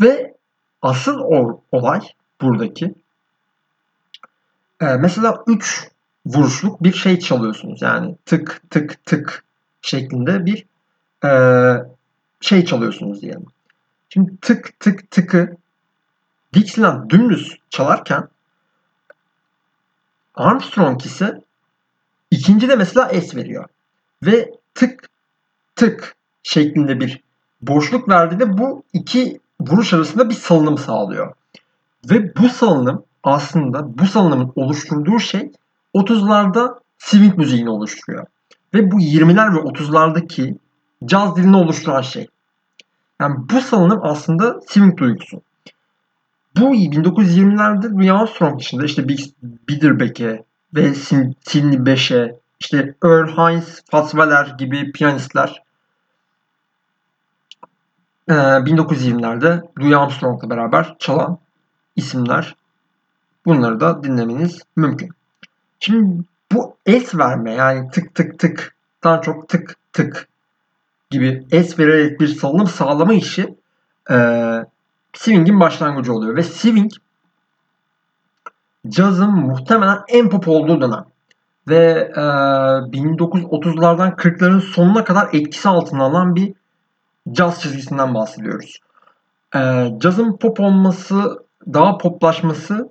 [0.00, 0.34] Ve
[0.82, 1.18] asıl
[1.72, 2.00] olay
[2.40, 2.94] buradaki
[4.80, 5.90] e, mesela 3
[6.26, 7.82] vuruşluk bir şey çalıyorsunuz.
[7.82, 9.44] Yani tık tık tık
[9.82, 10.66] şeklinde bir
[11.24, 11.30] e,
[12.40, 13.46] şey çalıyorsunuz diyelim.
[14.08, 15.56] Şimdi tık tık tıkı
[16.54, 18.28] Dixieland dümdüz çalarken
[20.34, 21.42] Armstrong ise
[22.30, 23.64] ikinci de mesela es veriyor.
[24.22, 25.10] Ve tık
[25.76, 27.20] tık şeklinde bir
[27.62, 31.34] boşluk verdiğinde bu iki vuruş arasında bir salınım sağlıyor.
[32.10, 35.52] Ve bu salınım aslında bu salınımın oluşturduğu şey
[35.94, 38.26] 30'larda swing müziğini oluşturuyor.
[38.74, 40.56] Ve bu 20'ler ve 30'lardaki
[41.04, 42.28] caz dilini oluşturan şey.
[43.20, 45.42] Yani bu salınım aslında swing duygusu.
[46.56, 54.10] Bu 1920'lerde Louis Armstrong dışında işte Bix Biederbeck'e ve Sidney Bechet, işte Earl Hines, Fats
[54.10, 55.62] Waller gibi piyanistler
[58.28, 61.38] 1920'lerde Louis Armstrong'la beraber çalan
[61.96, 62.56] isimler.
[63.46, 65.10] Bunları da dinlemeniz mümkün.
[65.80, 70.28] Şimdi bu es verme yani tık tık tıktan çok tık tık
[71.18, 73.54] gibi es vererek bir salınım sağlama işi
[74.10, 74.16] e,
[75.12, 76.36] swing'in başlangıcı oluyor.
[76.36, 76.92] Ve swing
[78.88, 81.04] cazın muhtemelen en pop olduğu dönem.
[81.68, 86.52] Ve e, 1930'lardan 40'ların sonuna kadar etkisi altına alan bir
[87.32, 88.78] caz çizgisinden bahsediyoruz.
[89.54, 92.88] E, cazın pop olması, daha poplaşması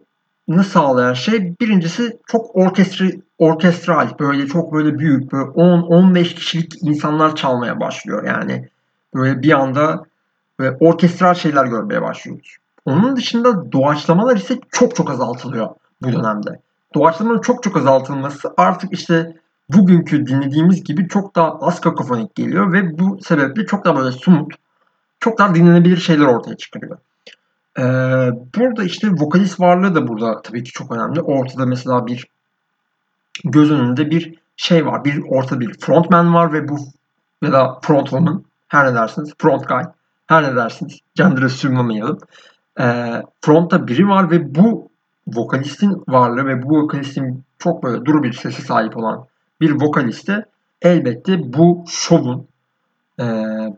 [0.72, 7.80] sağlayan şey birincisi çok orkestri, orkestral böyle çok böyle büyük böyle 10-15 kişilik insanlar çalmaya
[7.80, 8.70] başlıyor yani
[9.16, 10.04] böyle bir anda
[10.60, 12.58] böyle orkestral şeyler görmeye başlıyoruz.
[12.86, 15.70] Onun dışında doğaçlamalar ise çok çok azaltılıyor
[16.02, 16.60] bu dönemde.
[16.96, 19.36] Doğaçlamanın çok çok azaltılması artık işte
[19.70, 24.54] bugünkü dinlediğimiz gibi çok daha az kakofonik geliyor ve bu sebeple çok daha böyle sumut,
[25.20, 26.98] çok daha dinlenebilir şeyler ortaya çıkarıyor.
[27.80, 27.84] Ee,
[28.56, 31.22] burada işte vokalist varlığı da burada tabii ki çok önemli.
[31.22, 32.28] Ortada mesela bir
[33.44, 35.06] göz önünde bir şey var.
[35.06, 36.78] Bir orta bir frontman var ve bu
[37.44, 39.84] ya da frontwoman her ne dersiniz front guy
[40.28, 42.18] her ne dersiniz gender'ı sürmemeyelim.
[42.80, 44.90] Ee, frontta biri var ve bu
[45.28, 49.26] vokalistin varlığı ve bu vokalistin çok böyle duru bir sesi sahip olan
[49.62, 50.46] bir vokaliste
[50.82, 52.48] elbette bu şovun
[53.20, 53.24] e,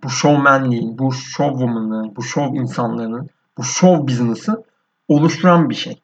[0.04, 4.64] bu showmanliğin, bu showwoman'ın, bu show insanlarının bu show business'ı
[5.08, 6.02] oluşturan bir şey.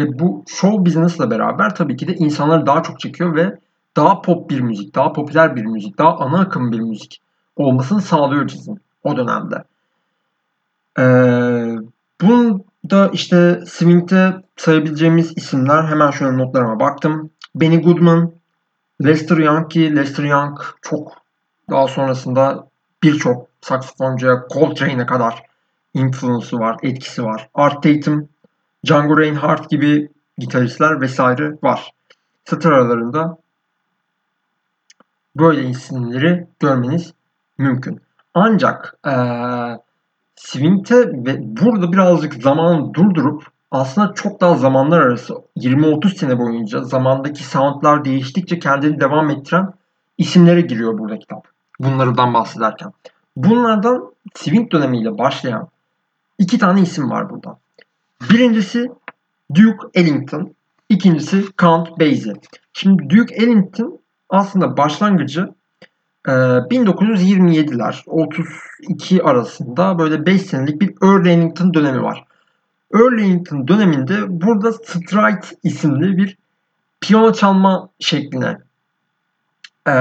[0.00, 3.58] Ve bu show business'la beraber tabii ki de insanları daha çok çekiyor ve
[3.96, 7.22] daha pop bir müzik, daha popüler bir müzik, daha ana akım bir müzik
[7.56, 9.64] olmasını sağlıyor cazın o dönemde.
[10.98, 11.76] Ee,
[12.20, 17.30] bunun da işte swing'de sayabileceğimiz isimler hemen şöyle notlarıma baktım.
[17.54, 18.32] Benny Goodman,
[19.04, 21.12] Lester Young ki Lester Young çok
[21.70, 22.66] daha sonrasında
[23.02, 25.42] birçok saksafoncuya Coltrane'e kadar
[25.94, 27.48] influence'u var, etkisi var.
[27.54, 28.28] Art Tatum,
[28.86, 31.90] Django Reinhardt gibi gitaristler vesaire var.
[32.44, 33.38] Satır aralarında
[35.36, 37.12] böyle isimleri görmeniz
[37.58, 38.00] mümkün.
[38.34, 39.12] Ancak ee,
[40.36, 47.44] swing'te ve burada birazcık zamanı durdurup aslında çok daha zamanlar arası 20-30 sene boyunca zamandaki
[47.44, 49.72] soundlar değiştikçe kendini devam ettiren
[50.18, 51.44] isimlere giriyor burada kitap.
[51.80, 52.92] Bunlardan bahsederken.
[53.36, 55.68] Bunlardan swing dönemiyle başlayan
[56.38, 57.58] iki tane isim var burada.
[58.20, 58.90] Birincisi
[59.54, 60.54] Duke Ellington,
[60.88, 62.32] ikincisi Count Basie.
[62.72, 65.48] Şimdi Duke Ellington aslında başlangıcı
[66.24, 72.24] 1927'ler 32 arasında böyle 5 senelik bir Earl Ellington dönemi var.
[72.94, 76.36] Earl Ellington döneminde burada Stride isimli bir
[77.00, 78.58] piyano çalma şekline
[79.88, 79.92] e,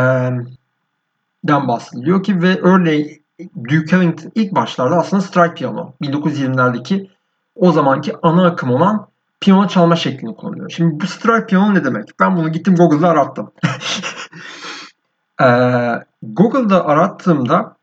[1.43, 3.21] den bahsediliyor ki ve örneğin
[3.69, 7.09] Duke Ellington ilk başlarda aslında stride piyano 1920'lerdeki
[7.59, 9.07] o zamanki ana akım olan
[9.39, 10.69] piyano çalma şeklini kullanıyor.
[10.69, 12.19] Şimdi bu stride piyano ne demek?
[12.19, 13.51] Ben bunu gittim Google'da arattım.
[15.41, 15.91] ee,
[16.23, 17.75] Google'da arattığımda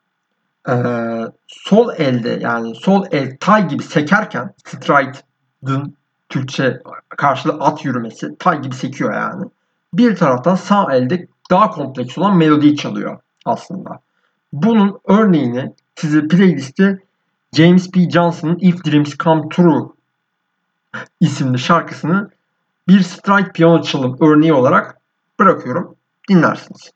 [0.69, 0.75] e,
[1.47, 5.97] sol elde yani sol el tay gibi sekerken stride'ın
[6.29, 9.45] Türkçe karşılığı at yürümesi tay gibi sekiyor yani.
[9.95, 14.01] Bir taraftan sağ elde daha kompleks olan melodiyi çalıyor aslında.
[14.53, 16.99] Bunun örneğini size playlistte
[17.53, 18.11] James P.
[18.11, 19.89] Johnson'ın If Dreams Come True
[21.21, 22.31] isimli şarkısını
[22.89, 25.01] bir strike piyano çalım örneği olarak
[25.39, 25.97] bırakıyorum.
[26.29, 26.93] Dinlersiniz.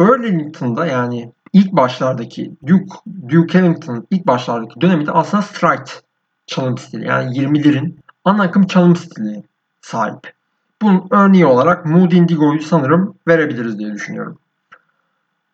[0.00, 2.94] Earlington'da yani ilk başlardaki Duke,
[3.28, 5.92] Duke Ellington'ın ilk başlardaki döneminde aslında strike
[6.46, 7.06] çalım stili.
[7.06, 7.94] Yani 20'lerin
[8.24, 9.42] ana akım çalım stili
[9.80, 10.34] sahip.
[10.82, 14.38] Bunun örneği olarak Mood Indigo'yu sanırım verebiliriz diye düşünüyorum.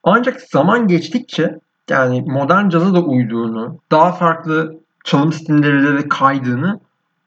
[0.05, 1.59] Ancak zaman geçtikçe
[1.91, 6.81] yani modern caza da uyduğunu, daha farklı çalım stilleriyle de kaydığını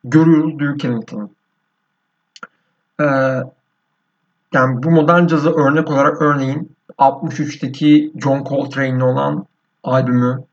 [0.04, 1.30] görüyoruz Duke Ellington'ın.
[3.00, 3.06] Ee,
[4.54, 9.46] yani bu modern caza örnek olarak örneğin 63'teki John Coltrane'le olan
[9.84, 10.44] albümü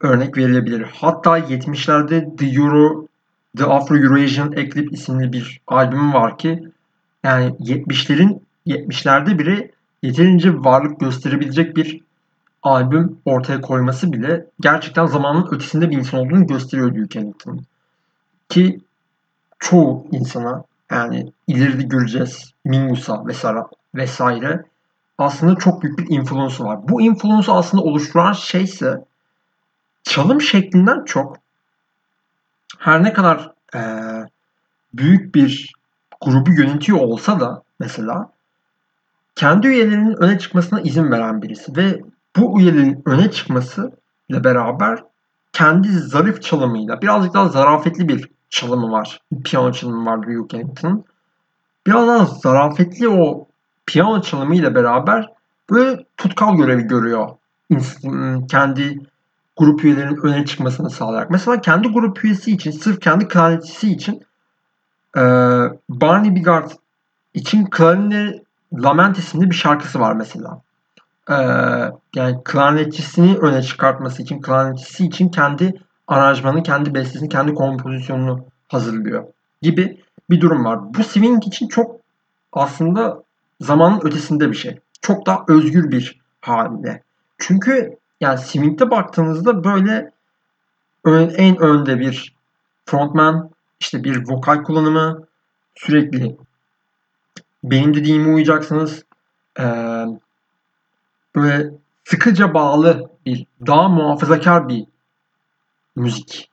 [0.00, 0.86] örnek verilebilir.
[0.94, 3.06] Hatta 70'lerde The Euro,
[3.56, 6.68] The Afro-Eurasian Eclipse isimli bir albüm var ki
[7.24, 12.00] yani 70'lerin 70'lerde biri yeterince varlık gösterebilecek bir
[12.62, 17.60] albüm ortaya koyması bile gerçekten zamanın ötesinde bir insan olduğunu gösteriyor Duke Ellington.
[18.48, 18.80] Ki
[19.58, 23.58] çoğu insana yani ileride göreceğiz Mingus'a vesaire,
[23.94, 24.64] vesaire
[25.18, 26.88] aslında çok büyük bir influence var.
[26.88, 29.04] Bu influence aslında oluşturan şey ise
[30.02, 31.36] çalım şeklinden çok
[32.78, 33.80] her ne kadar e,
[34.94, 35.72] büyük bir
[36.20, 38.30] grubu yönetiyor olsa da mesela
[39.34, 42.02] kendi üyelerinin öne çıkmasına izin veren birisi ve
[42.36, 43.92] bu üyelerin öne çıkması
[44.28, 45.04] ile beraber
[45.52, 49.20] kendi zarif çalımıyla birazcık daha zarafetli bir çalımı var.
[49.44, 51.04] Piyano çalımı var Duke Ellington'ın.
[51.86, 53.46] Biraz daha zarafetli o
[53.86, 55.26] piyano çalımıyla beraber
[55.70, 57.28] böyle tutkal görevi görüyor.
[58.50, 58.98] Kendi
[59.56, 61.30] grup üyelerinin öne çıkmasını sağlayarak.
[61.30, 64.22] Mesela kendi grup üyesi için, sırf kendi klarnetçisi için
[65.88, 66.70] Barney Bigard
[67.34, 68.42] için Clarine
[68.74, 70.60] Lament isimli bir şarkısı var mesela.
[71.30, 71.34] E,
[72.14, 75.74] yani klarnetçisini öne çıkartması için, klarnetçisi için kendi
[76.06, 79.24] aranjmanı, kendi bestesini, kendi kompozisyonunu hazırlıyor
[79.62, 80.94] gibi bir durum var.
[80.94, 82.00] Bu swing için çok
[82.52, 83.22] aslında
[83.60, 84.78] zamanın ötesinde bir şey.
[85.00, 87.02] Çok daha özgür bir halde.
[87.38, 90.10] Çünkü yani swing'de baktığınızda böyle
[91.04, 92.34] ön, en önde bir
[92.86, 95.26] frontman, işte bir vokal kullanımı
[95.74, 96.36] sürekli
[97.64, 99.04] benim dediğime uyacaksınız.
[99.60, 100.04] Ee,
[101.36, 101.70] böyle
[102.04, 104.86] sıkıca bağlı bir, daha muhafazakar bir
[105.96, 106.50] müzik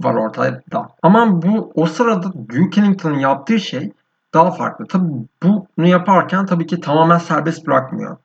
[0.00, 0.94] var ortada.
[1.02, 3.92] Ama bu o sırada Duke Ellington'ın yaptığı şey
[4.34, 4.86] daha farklı.
[4.86, 5.04] Tabi
[5.42, 8.16] bunu yaparken tabii ki tamamen serbest bırakmıyor.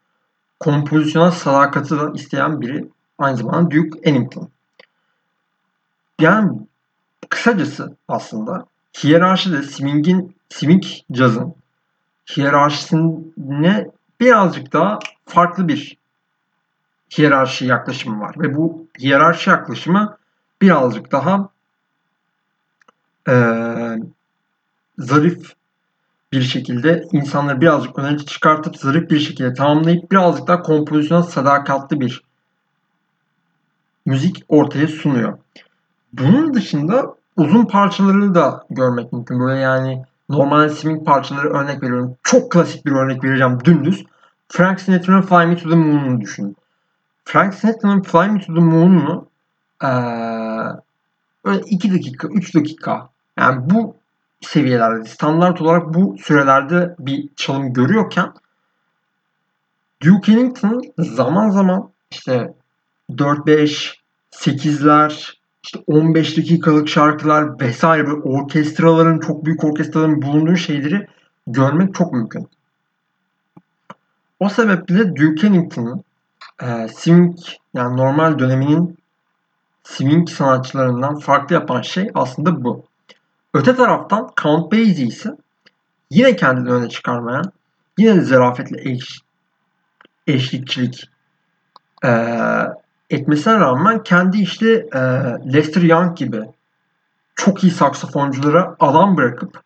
[0.59, 4.49] Kompozisyona sadakati da isteyen biri aynı zamanda Duke Ellington.
[6.21, 6.51] Yani
[7.29, 8.65] kısacası aslında
[9.03, 11.55] hiyerarşide swing'in swing cazın
[12.37, 13.87] hiyerarşisine
[14.21, 15.97] birazcık daha farklı bir
[17.17, 18.35] hiyerarşi yaklaşımı var.
[18.37, 20.17] Ve bu hiyerarşi yaklaşımı
[20.61, 21.49] birazcık daha
[23.29, 23.35] e,
[24.97, 25.53] zarif
[26.31, 32.23] bir şekilde insanları birazcık öne çıkartıp zarif bir şekilde tamamlayıp birazcık daha kompozisyona sadakatli bir
[34.05, 35.37] müzik ortaya sunuyor.
[36.13, 39.39] Bunun dışında uzun parçaları da görmek mümkün.
[39.39, 42.17] Böyle yani normal swing parçaları örnek veriyorum.
[42.23, 44.05] Çok klasik bir örnek vereceğim dümdüz.
[44.47, 46.55] Frank Sinatra'nın Fly Me to the Moon'unu düşünün.
[47.25, 49.31] Frank Sinatra'nın Fly Me to the Moon'unu
[49.83, 49.87] Ee,
[51.45, 53.09] böyle 2 dakika, 3 dakika.
[53.37, 53.95] Yani bu
[54.41, 58.33] seviyelerde, standart olarak bu sürelerde bir çalım görüyorken
[60.03, 62.53] Duke Ellington zaman zaman işte
[63.09, 63.95] 4-5,
[64.31, 65.33] 8'ler,
[65.63, 71.07] işte 15 dakikalık şarkılar vesaire böyle orkestraların, çok büyük orkestraların bulunduğu şeyleri
[71.47, 72.49] görmek çok mümkün.
[74.39, 76.03] O sebeple Duke Ellington'ın
[76.61, 77.37] e, swing
[77.73, 78.97] yani normal döneminin
[79.83, 82.85] swing sanatçılarından farklı yapan şey aslında bu.
[83.53, 85.29] Öte taraftan Count Basie ise
[86.09, 87.51] yine kendini öne çıkarmayan,
[87.97, 89.19] yine de zarafetle eş,
[90.27, 91.09] eşlikçilik
[92.05, 92.09] e,
[93.11, 94.99] etmesine rağmen kendi işte e,
[95.53, 96.41] Lester Young gibi
[97.35, 99.61] çok iyi saksafonculara alan bırakıp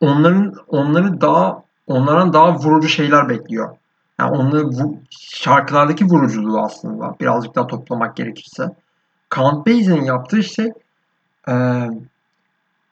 [0.00, 3.76] onların onları daha onlardan daha vurucu şeyler bekliyor.
[4.20, 8.64] Yani onları bu şarkılardaki vuruculuğu aslında birazcık daha toplamak gerekirse.
[9.30, 10.72] Count Basie'nin yaptığı şey
[11.48, 11.54] e,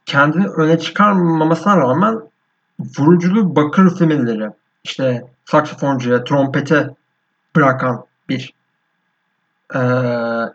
[0.06, 2.20] kendini öne çıkarmamasına rağmen
[2.98, 4.50] vuruculuğu bakır üflemeleri
[4.84, 6.90] işte saksafoncuya, trompete
[7.56, 8.54] bırakan bir
[9.74, 9.78] e,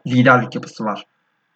[0.08, 1.06] liderlik yapısı var.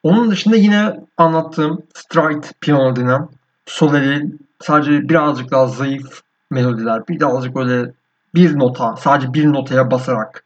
[0.03, 3.29] Onun dışında yine anlattığım stride piyano denen
[3.65, 7.91] soleli sadece birazcık daha zayıf melodiler, birazcık böyle
[8.35, 10.43] bir nota, sadece bir notaya basarak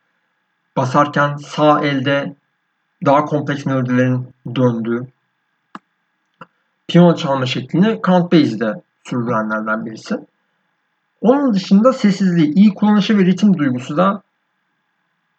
[0.78, 2.36] basarken sağ elde
[3.06, 5.08] daha kompleks melodilerin döndüğü
[6.88, 10.16] piyano çalma şeklini Count Basie'de sürdürenlerden birisi.
[11.22, 14.22] Onun dışında sessizliği, iyi kullanışı ve ritim duygusu da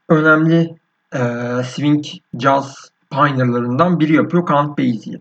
[0.08, 0.76] önemli
[1.14, 1.20] e,
[1.64, 2.04] swing
[2.38, 5.20] jazz pioneerlarından biri yapıyor Count Basie.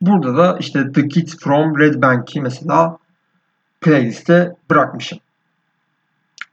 [0.00, 2.98] Burada da işte The Kids from Red Bank'i mesela
[3.80, 5.18] playliste bırakmışım.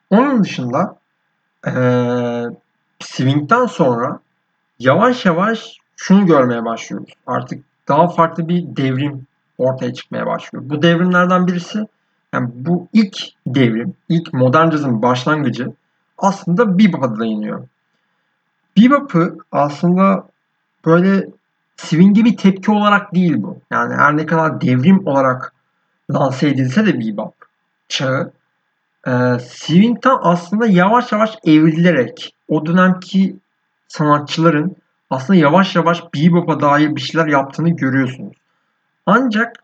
[0.09, 0.97] Onun dışında
[1.67, 1.73] e,
[2.99, 4.19] swing'den sonra
[4.79, 7.13] yavaş yavaş şunu görmeye başlıyoruz.
[7.27, 9.27] Artık daha farklı bir devrim
[9.57, 10.63] ortaya çıkmaya başlıyor.
[10.67, 11.87] Bu devrimlerden birisi
[12.33, 15.73] yani bu ilk devrim, ilk modern cazın başlangıcı
[16.17, 17.67] aslında bebop'a dayanıyor.
[18.77, 20.27] Bebop'ı aslında
[20.85, 21.27] böyle
[21.77, 23.61] swing'e bir tepki olarak değil bu.
[23.71, 25.53] Yani her ne kadar devrim olarak
[26.13, 27.33] lanse edilse de bebop
[27.87, 28.31] çağı
[29.07, 33.35] e, swing'den aslında yavaş yavaş evrilerek o dönemki
[33.87, 34.75] sanatçıların
[35.09, 38.37] aslında yavaş yavaş bebop'a dair bir şeyler yaptığını görüyorsunuz.
[39.05, 39.55] Ancak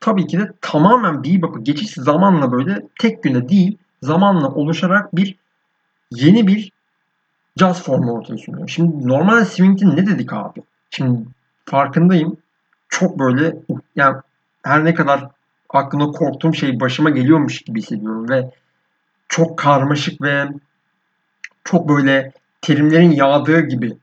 [0.00, 5.36] tabii ki de tamamen bebop'a geçiş zamanla böyle tek günde değil zamanla oluşarak bir
[6.10, 6.72] yeni bir
[7.58, 8.68] caz formu ortaya sunuyor.
[8.68, 10.62] Şimdi normal swing'de ne dedik abi?
[10.90, 11.20] Şimdi
[11.64, 12.36] farkındayım.
[12.88, 13.56] Çok böyle
[13.96, 14.16] yani
[14.62, 15.28] her ne kadar
[15.68, 18.50] aklımda korktuğum şey başıma geliyormuş gibi hissediyorum ve
[19.28, 20.48] çok karmaşık ve
[21.64, 22.32] çok böyle
[22.62, 23.98] terimlerin yağdığı gibi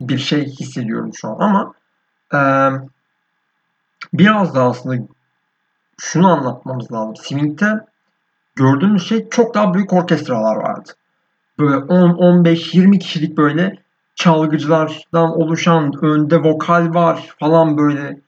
[0.00, 1.74] bir şey hissediyorum şu an ama
[2.34, 2.40] e,
[4.12, 5.02] biraz da aslında
[6.00, 7.16] şunu anlatmamız lazım.
[7.16, 7.86] Swing'de
[8.56, 10.92] gördüğümüz şey çok daha büyük orkestralar vardı.
[11.62, 13.76] Böyle 10, 15, 20 kişilik böyle
[14.14, 18.20] çalgıcılardan oluşan önde vokal var falan böyle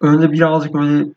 [0.00, 1.08] önde birazcık böyle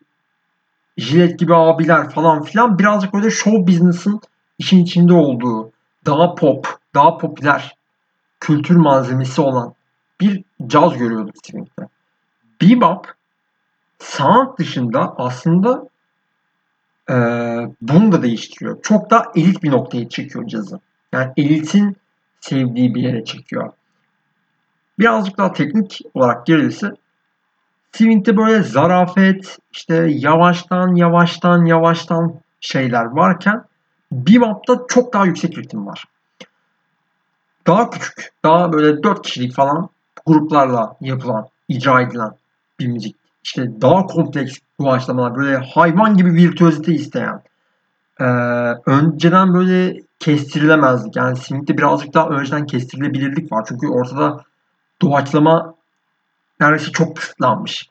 [0.98, 4.20] jilet gibi abiler falan filan birazcık böyle show business'ın
[4.58, 5.72] işin içinde olduğu
[6.06, 7.76] daha pop, daha popüler
[8.40, 9.74] kültür malzemesi olan
[10.22, 11.88] bir caz görüyorduk Swing'de.
[12.62, 13.14] Bebop
[14.00, 15.88] sound dışında aslında
[17.10, 17.16] e,
[17.82, 18.82] bunu da değiştiriyor.
[18.82, 20.80] Çok daha elit bir noktaya çekiyor cazı.
[21.16, 21.98] Yani elitin
[22.42, 23.72] sevdiği bir yere çekiyor.
[25.00, 26.92] Birazcık daha teknik olarak girilirse
[27.92, 33.64] Swing'de böyle zarafet, işte yavaştan yavaştan yavaştan şeyler varken
[34.12, 36.04] Bebop'ta çok daha yüksek ritim var.
[37.68, 39.90] Daha küçük, daha böyle 4 kişilik falan
[40.26, 42.32] gruplarla yapılan, icra edilen
[42.80, 43.16] bir müzik.
[43.44, 47.42] İşte daha kompleks doğaçlamalar, böyle hayvan gibi virtüözite isteyen.
[48.20, 48.26] Ee,
[48.86, 51.16] önceden böyle kestirilemezdik.
[51.16, 53.66] Yani swing'de birazcık daha önceden kestirilebilirlik var.
[53.68, 54.44] Çünkü ortada
[55.02, 55.76] doğaçlama
[56.60, 57.90] neredeyse çok kısıtlanmış.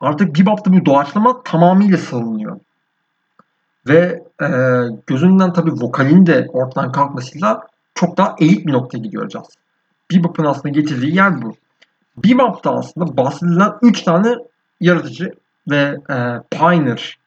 [0.00, 2.60] Artık bebop'ta bu doğaçlama tamamıyla salınıyor.
[3.88, 4.48] Ve e,
[5.06, 9.46] gözünden tabii vokalin de ortadan kalkmasıyla çok daha elit bir noktaya gidiyor caz.
[10.12, 11.54] Bebop'un aslında getirdiği yer bu.
[12.16, 14.34] Bebop'ta aslında bahsedilen 3 tane
[14.80, 15.34] yaratıcı
[15.70, 17.18] ve e, pioneer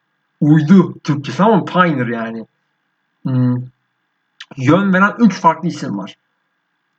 [0.41, 2.45] uydu Türkçesi ama pioneer yani
[3.23, 3.57] hmm,
[4.57, 6.15] yön veren 3 farklı isim var.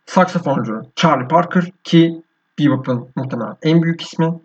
[0.07, 2.23] Saksafoncu Charlie Parker ki
[2.59, 4.41] Bebop'un muhtemelen en büyük ismi.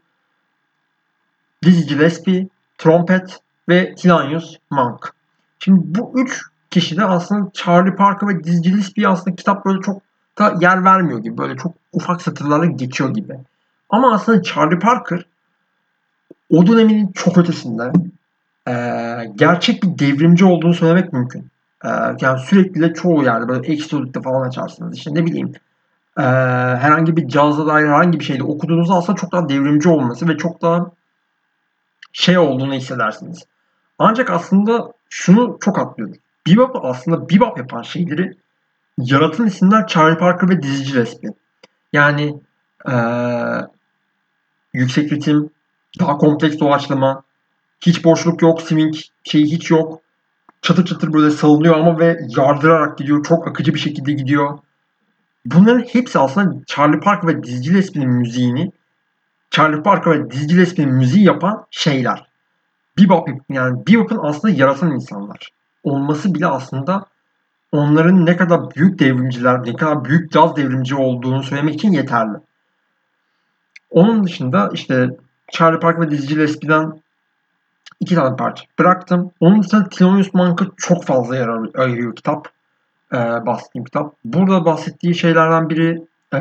[1.64, 2.48] Dizzy Gillespie,
[2.78, 3.40] trompet
[3.70, 5.14] ve Thelonious Monk.
[5.60, 10.02] Şimdi bu üç kişi de aslında Charlie Parker ve Dizzy Gillespie aslında kitap böyle çok
[10.40, 11.38] da yer vermiyor gibi.
[11.38, 13.40] Böyle çok ufak satırlarla geçiyor gibi.
[13.90, 15.26] Ama aslında Charlie Parker
[16.50, 17.92] o dönemin çok ötesinde
[18.68, 18.74] e,
[19.36, 21.48] gerçek bir devrimci olduğunu söylemek mümkün.
[21.84, 21.90] E,
[22.22, 24.98] yani sürekli de çoğu yerde böyle Exodus'ta falan açarsınız.
[24.98, 25.52] İşte ne bileyim
[26.18, 26.22] e,
[26.82, 30.62] herhangi bir cazla dair herhangi bir şeyde okuduğunuzda aslında çok daha devrimci olması ve çok
[30.62, 30.92] daha
[32.14, 33.46] şey olduğunu hissedersiniz.
[34.00, 36.18] Ancak aslında şunu çok atlıyoruz.
[36.48, 38.38] Bebop aslında bebop yapan şeyleri
[38.98, 41.34] yaratan isimler Charlie Parker ve Dizzy Gillespie.
[41.94, 42.40] Yani
[42.90, 43.68] ee,
[44.74, 45.50] yüksek ritim,
[46.00, 47.24] daha kompleks doğaçlama,
[47.82, 50.02] hiç boşluk yok, swing şeyi hiç yok.
[50.66, 53.24] Çatır çatır böyle salınıyor ama ve yardırarak gidiyor.
[53.24, 54.60] Çok akıcı bir şekilde gidiyor.
[55.46, 58.72] Bunların hepsi aslında Charlie Parker ve Dizzy Gillespie'nin müziğini
[59.52, 62.26] Charlie Parker ve Dizzy Gillespie'nin müziği yapan şeyler.
[63.00, 65.50] Bebop yani Bebop'un aslında yaratan insanlar.
[65.84, 67.06] Olması bile aslında
[67.72, 72.38] onların ne kadar büyük devrimciler, ne kadar büyük caz devrimci olduğunu söylemek için yeterli.
[73.90, 75.10] Onun dışında işte
[75.52, 77.05] Charlie Park ve Dizzy Gillespie'den
[78.00, 79.32] iki tane parça bıraktım.
[79.40, 82.48] Onun dışında Thelonious Monk'a çok fazla yer ayırıyor kitap.
[83.14, 84.14] E, bahsettiğim kitap.
[84.26, 86.40] Burada bahsettiği şeylerden biri e,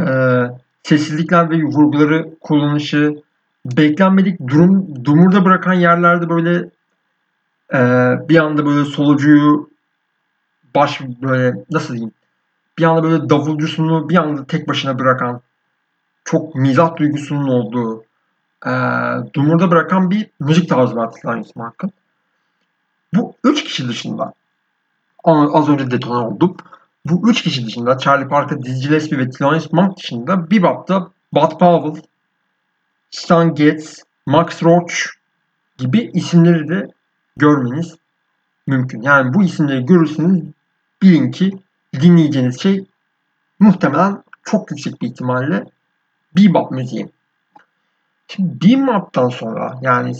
[0.83, 3.15] sessizlikler ve vurguları kullanışı,
[3.67, 6.71] beklenmedik durum dumurda bırakan yerlerde böyle
[7.75, 7.79] e,
[8.29, 9.71] bir anda böyle solucuyu
[10.75, 12.13] baş böyle nasıl diyeyim
[12.79, 15.41] bir anda böyle davulcusunu bir anda tek başına bırakan
[16.25, 18.05] çok mizah duygusunun olduğu
[18.67, 18.73] e,
[19.35, 21.93] dumurda bırakan bir müzik tarzı var Thelonious Monk'ın.
[23.15, 24.33] Bu üç kişi dışında
[25.25, 26.57] az önce detone oldum.
[27.05, 32.03] Bu üç kişi dışında Charlie Parker, Dizzy Gillespie ve Thelonious Monk dışında Bebop'ta Bud Powell,
[33.11, 34.95] Stan Getz, Max Roach
[35.79, 36.89] gibi isimleri de
[37.37, 37.97] görmeniz
[38.67, 39.03] mümkün.
[39.03, 40.45] Yani bu isimleri görürseniz
[41.03, 41.59] bilin ki
[42.01, 42.85] dinleyeceğiniz şey
[43.59, 45.65] muhtemelen çok yüksek bir ihtimalle
[46.37, 47.09] bebop müziği.
[48.29, 50.13] Şimdi bebop'tan sonra yani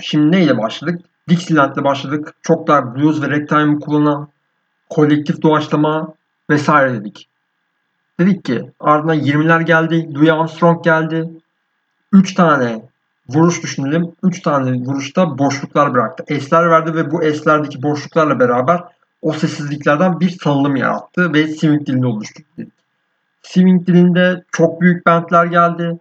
[0.00, 1.00] şimdi neyle başladık?
[1.28, 2.34] Dixieland'le başladık.
[2.42, 4.28] Çok daha blues ve ragtime kullanan
[4.90, 6.14] kolektif doğaçlama
[6.50, 7.28] vesaire dedik.
[8.20, 10.14] Dedik ki ardından 20'ler geldi.
[10.14, 11.30] Louis Armstrong geldi.
[12.12, 12.82] 3 tane
[13.28, 14.12] vuruş düşünelim.
[14.22, 16.24] 3 tane vuruşta boşluklar bıraktı.
[16.28, 18.80] Esler verdi ve bu eslerdeki boşluklarla beraber
[19.22, 22.46] o sessizliklerden bir salınım yarattı ve swing dilini oluşturdu.
[23.42, 25.98] Swing dilinde çok büyük bentler geldi.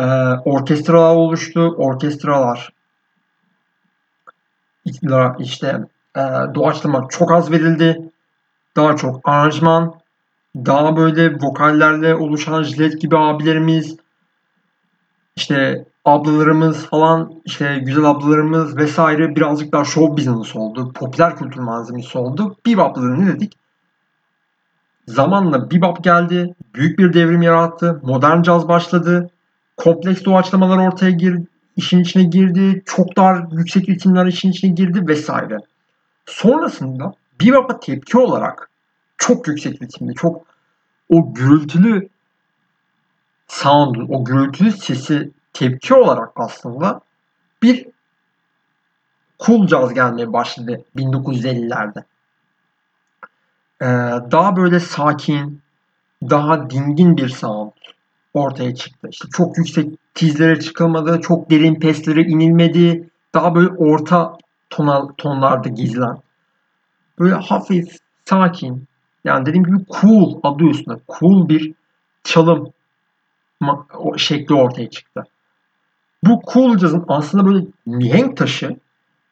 [0.00, 0.02] Ee,
[0.44, 1.74] orkestralar oluştu.
[1.78, 2.72] Orkestralar
[5.38, 5.78] işte
[6.16, 6.20] e,
[6.54, 8.10] doğaçlama çok az verildi.
[8.76, 9.94] Daha çok aranjman,
[10.56, 13.96] daha böyle vokallerle oluşan jilet gibi abilerimiz,
[15.36, 20.92] işte ablalarımız falan, işte güzel ablalarımız vesaire birazcık daha show business oldu.
[20.92, 22.56] Popüler kültür malzemesi oldu.
[22.66, 23.52] Bebop'ları ne dedik?
[25.06, 26.54] Zamanla bebop geldi.
[26.74, 28.00] Büyük bir devrim yarattı.
[28.02, 29.30] Modern caz başladı.
[29.80, 31.46] Kompleks doğaçlamalar ortaya girdi.
[31.76, 32.82] işin içine girdi.
[32.86, 35.58] Çok dar yüksek ritimler işin içine girdi vesaire.
[36.26, 38.70] Sonrasında bebop'a tepki olarak
[39.16, 40.42] çok yüksek ritimli, çok
[41.08, 42.08] o gürültülü
[43.48, 47.00] sound'un, o gürültülü sesi tepki olarak aslında
[47.62, 47.86] bir
[49.38, 52.04] cool jazz gelmeye başladı 1950'lerde.
[53.82, 53.86] Ee,
[54.30, 55.62] daha böyle sakin,
[56.22, 57.70] daha dingin bir sound
[58.34, 59.08] ortaya çıktı.
[59.10, 63.10] İşte çok yüksek tizlere çıkılmadı, çok derin peslere inilmedi.
[63.34, 64.38] Daha böyle orta
[64.70, 66.16] tonal tonlarda gizlen.
[67.18, 68.84] Böyle hafif, sakin,
[69.24, 70.98] yani dediğim gibi cool adı üstünde.
[71.18, 71.72] Cool bir
[72.24, 72.72] çalım
[74.16, 75.24] şekli ortaya çıktı.
[76.24, 78.76] Bu cool jazz'ın aslında böyle mihenk taşı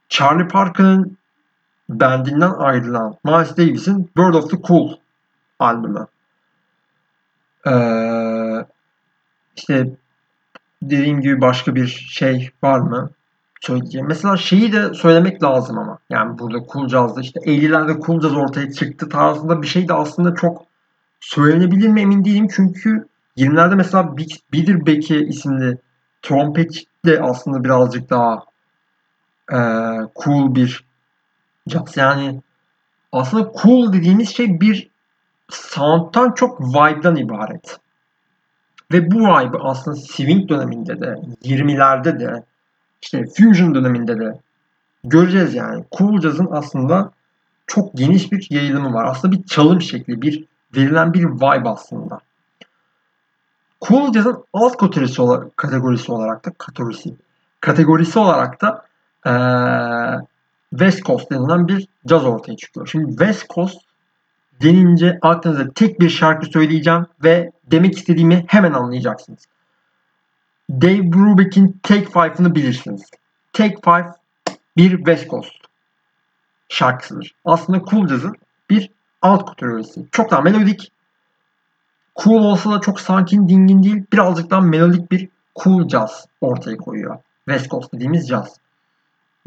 [0.08, 1.18] Charlie Parker'ın
[1.88, 4.96] bendinden ayrılan Miles Davis'in Bird of the Cool
[5.58, 6.06] albümü.
[7.66, 7.70] Ee,
[9.68, 9.90] işte
[10.82, 13.10] dediğim gibi başka bir şey var mı?
[13.60, 14.06] söyleyeceğim.
[14.06, 15.98] Mesela şeyi de söylemek lazım ama.
[16.10, 20.66] Yani burada Cool işte 50'lerde Cool Jazz ortaya çıktı tarzında bir şey de aslında çok
[21.20, 22.48] söylenebilir mi emin değilim.
[22.56, 24.16] Çünkü 20'lerde mesela
[24.52, 25.78] Bidir Beke isimli
[26.22, 28.44] trompet de aslında birazcık daha
[29.52, 29.58] e,
[30.24, 30.84] cool bir
[31.66, 31.96] jazz.
[31.96, 32.40] Yani
[33.12, 34.90] aslında cool dediğimiz şey bir
[35.48, 37.78] sound'tan çok vibe'dan ibaret.
[38.92, 41.14] Ve bu vibe aslında swing döneminde de
[41.44, 42.44] 20'lerde de
[43.02, 44.38] işte Fusion döneminde de
[45.04, 45.84] göreceğiz yani.
[45.98, 47.10] Cool Jazz'ın aslında
[47.66, 49.04] çok geniş bir yayılımı var.
[49.04, 50.44] Aslında bir çalım şekli, bir
[50.76, 52.20] verilen bir vibe aslında.
[53.80, 57.14] Cool Jazz'ın alt kategorisi olarak, kategorisi olarak da kategorisi,
[57.60, 58.88] kategorisi olarak da
[59.26, 59.30] ee,
[60.70, 62.86] West Coast denilen bir caz ortaya çıkıyor.
[62.86, 63.78] Şimdi West Coast
[64.62, 69.46] denince aklınıza tek bir şarkı söyleyeceğim ve demek istediğimi hemen anlayacaksınız.
[70.70, 73.02] Dave Brubeck'in Take Five'ını bilirsiniz.
[73.52, 74.12] Take Five
[74.76, 75.52] bir West Coast
[76.68, 77.34] şarkısıdır.
[77.44, 78.36] Aslında Cool Jazz'ın
[78.70, 78.90] bir
[79.22, 80.06] alt kategorisi.
[80.12, 80.92] Çok daha melodik.
[82.16, 84.04] Cool olsa da çok sakin, dingin değil.
[84.12, 85.28] Birazcık daha melodik bir
[85.64, 87.18] cool jazz ortaya koyuyor.
[87.48, 88.56] West Coast dediğimiz jazz.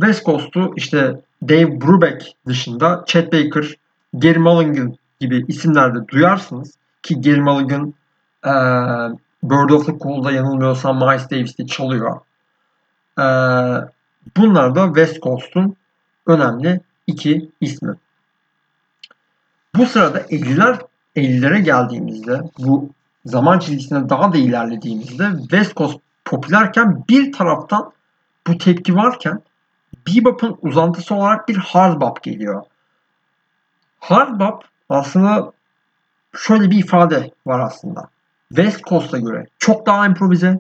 [0.02, 3.76] West Coast'u işte Dave Brubeck dışında Chet Baker,
[4.14, 6.78] Gary Mulligan gibi isimlerde duyarsınız.
[7.04, 7.94] Ki Gary Mulligan
[8.46, 8.52] e,
[9.44, 12.20] Bird of the Cool'da yanılmıyorsam Miles Davis'te çalıyor.
[13.20, 13.26] E,
[14.38, 15.76] bunlar da West Coast'un
[16.28, 17.96] önemli iki ismi.
[19.76, 20.80] Bu sırada 50'ler
[21.16, 22.90] 50'lere geldiğimizde bu
[23.26, 27.92] zaman çizgisine daha da ilerlediğimizde West Coast popülerken bir taraftan
[28.48, 29.42] bu tepki varken
[30.08, 32.64] bebop'un uzantısı olarak bir hard bop geliyor.
[34.00, 35.52] Hard bop aslında
[36.38, 38.10] şöyle bir ifade var aslında.
[38.56, 40.60] West Coast'a göre çok daha improvize.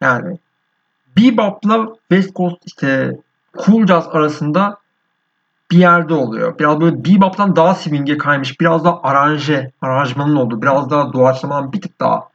[0.00, 0.38] Yani
[1.16, 3.16] bebop'la West Coast işte
[3.66, 4.78] cool jazz arasında
[5.70, 6.58] bir yerde oluyor.
[6.58, 8.60] Biraz böyle bebop'tan daha swing'e kaymış.
[8.60, 10.62] Biraz daha aranje, aranjmanın olduğu.
[10.62, 12.28] Biraz daha doğaçlamadan bir tık daha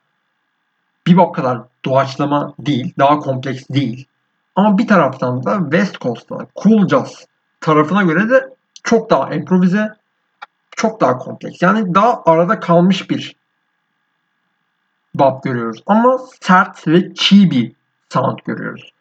[1.08, 2.94] bebop kadar doğaçlama değil.
[3.00, 4.08] Daha kompleks değil.
[4.56, 7.28] Ama bir taraftan da West Coast'ta cool jazz
[7.62, 8.50] tarafına göre de
[8.84, 9.90] çok daha improvize,
[10.72, 11.62] çok daha kompleks.
[11.62, 13.36] Yani daha arada kalmış bir
[15.20, 15.84] bop görüyoruz.
[15.86, 17.74] Ama sert ve çiğ bir
[18.10, 18.92] sound görüyoruz.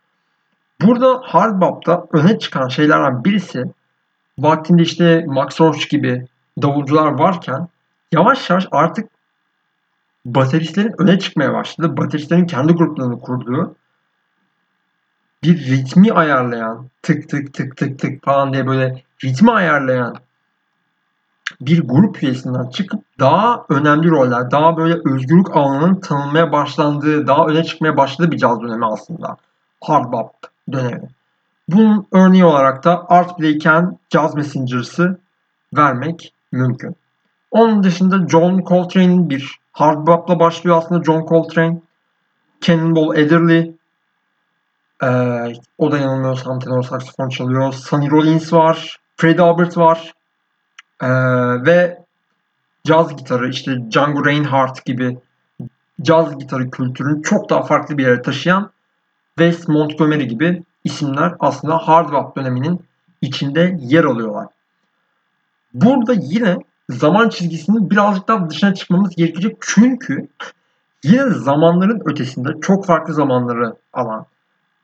[0.82, 3.64] Burada hard bop'ta öne çıkan şeylerden birisi
[4.38, 6.26] vaktinde işte Max Roach gibi
[6.62, 7.68] davulcular varken
[8.12, 9.10] yavaş yavaş artık
[10.24, 11.96] bateristlerin öne çıkmaya başladı.
[11.96, 13.76] Bateristlerin kendi gruplarını kurduğu
[15.42, 20.16] bir ritmi ayarlayan tık tık tık tık tık falan diye böyle ritmi ayarlayan
[21.60, 27.64] bir grup üyesinden çıkıp daha önemli roller, daha böyle özgürlük alanının tanınmaya başlandığı, daha öne
[27.64, 29.36] çıkmaya başladığı bir caz dönemi aslında.
[29.80, 30.30] Hard bop
[30.72, 31.08] dönemi.
[31.68, 35.18] Bunun örneği olarak da Art Blakey'en Jazz Messengers'ı
[35.76, 36.96] vermek mümkün.
[37.50, 41.80] Onun dışında John Coltrane'in bir hard bop'la başlıyor aslında John Coltrane.
[42.60, 43.74] Cannonball Adderley,
[45.02, 47.72] ee, o da yanılmıyorsam tenor saksafon çalıyor.
[47.72, 48.98] Sonny Rollins var.
[49.16, 50.12] Fred Albert var.
[51.02, 51.08] Ee,
[51.64, 52.04] ve
[52.84, 55.18] caz gitarı işte Django Reinhardt gibi
[56.02, 58.70] caz gitarı kültürünü çok daha farklı bir yere taşıyan
[59.38, 62.84] Wes Montgomery gibi isimler aslında hard rock döneminin
[63.22, 64.46] içinde yer alıyorlar.
[65.74, 70.28] Burada yine zaman çizgisinin birazcık daha dışına çıkmamız gerekecek çünkü
[71.04, 74.26] yine zamanların ötesinde çok farklı zamanları alan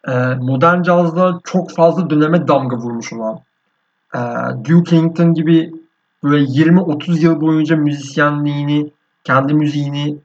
[0.08, 3.40] e, modern cazda çok fazla döneme damga vurmuş olan
[4.14, 4.18] e,
[4.64, 5.79] Duke Ellington gibi
[6.24, 8.90] böyle 20-30 yıl boyunca müzisyenliğini,
[9.24, 10.18] kendi müziğini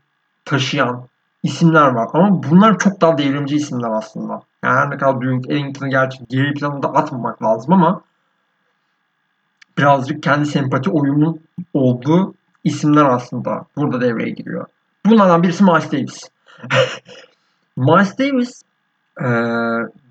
[0.45, 1.07] taşıyan
[1.43, 2.09] isimler var.
[2.13, 4.41] Ama bunlar çok daha devrimci isimler aslında.
[4.63, 8.01] Yani her ne kadar Duke Ellington'ı gerçi geri planında atmamak lazım ama
[9.77, 11.39] birazcık kendi sempati oyunun
[11.73, 12.33] olduğu
[12.63, 14.65] isimler aslında burada devreye giriyor.
[15.05, 16.29] Bunlardan birisi Miles Davis.
[17.77, 18.61] Miles Davis
[19.21, 19.25] ee,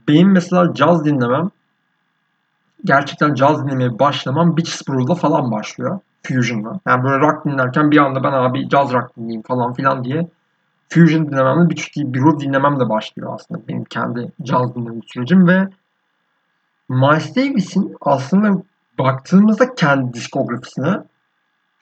[0.09, 1.51] benim mesela caz dinlemem
[2.85, 6.01] gerçekten caz dinlemeye başlamam Beach Sprawl'da falan başlıyor.
[6.22, 6.80] Fusion'la.
[6.87, 10.28] Yani böyle rock dinlerken bir anda ben abi caz rock dinleyeyim falan filan diye
[10.89, 15.68] Fusion dinlememle bir, bir ruh dinlemem de başlıyor aslında benim kendi caz dinleme sürecim ve
[16.89, 18.62] Miles Davis'in aslında
[18.99, 20.97] baktığımızda kendi diskografisine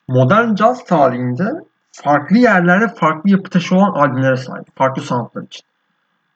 [0.07, 1.51] modern caz tarihinde
[1.91, 4.75] farklı yerlerde farklı yapı taşı olan albümlere sahip.
[4.75, 5.65] Farklı soundlar için.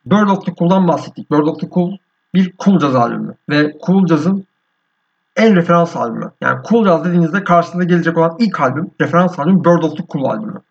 [0.05, 1.32] Bird of the Cool'dan bahsettik.
[1.32, 1.97] Bird of the Cool
[2.34, 3.36] bir cool jazz albümü.
[3.49, 4.45] Ve cool jazz'ın
[5.38, 6.31] en referans albümü.
[6.41, 10.25] Yani cool jazz dediğinizde karşısında gelecek olan ilk albüm, referans albüm Bird of the Cool
[10.25, 10.61] albümü.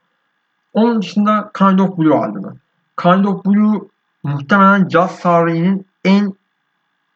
[0.75, 2.55] Onun dışında Kind of Blue albümü.
[3.03, 3.81] Kind of Blue
[4.23, 6.35] muhtemelen jazz tarihinin en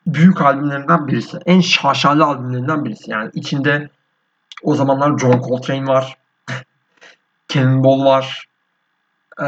[0.07, 1.38] büyük albümlerinden birisi.
[1.46, 3.11] En şaşalı albümlerinden birisi.
[3.11, 3.90] Yani içinde
[4.62, 6.18] o zamanlar John Coltrane var.
[7.48, 8.44] Cannonball var.
[9.38, 9.44] Ee,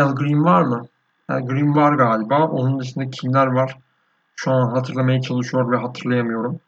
[0.00, 0.86] Al Green var mı?
[1.30, 2.48] Yani Green var galiba.
[2.48, 3.78] Onun dışında kimler var?
[4.36, 6.60] Şu an hatırlamaya çalışıyor ve hatırlayamıyorum.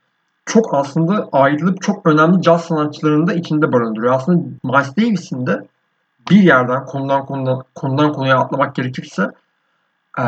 [0.49, 4.15] Çok aslında ayrılıp çok önemli caz sanatçılarını da içinde barındırıyor.
[4.15, 5.67] Aslında Miles Davis'in de
[6.31, 9.31] bir yerden konudan konudan, konudan konuya atlamak gerekirse
[10.19, 10.25] e,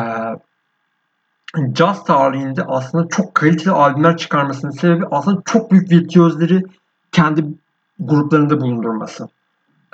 [1.73, 6.63] caz tarihinde aslında çok kaliteli albümler çıkarmasının sebebi aslında çok büyük virtüözleri
[7.13, 7.45] kendi
[8.01, 9.29] gruplarında bulundurması.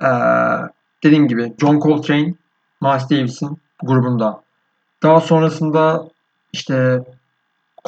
[0.03, 0.09] E,
[1.05, 2.35] dediğim gibi John Coltrane,
[2.81, 4.43] Miles Davis'in grubunda.
[5.03, 6.09] Daha sonrasında
[6.53, 7.05] işte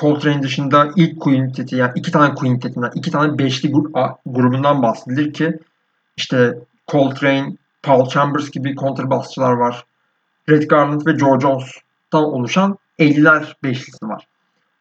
[0.01, 3.72] Coltrane dışında ilk quinteti yani iki tane quintetinden, iki tane beşli
[4.26, 5.59] grubundan bahsedilir ki
[6.16, 9.84] İşte Coltrane, Paul Chambers gibi kontrbasçılar var.
[10.49, 14.26] Red Garland ve George Jones'tan oluşan 50'ler beşlisi var.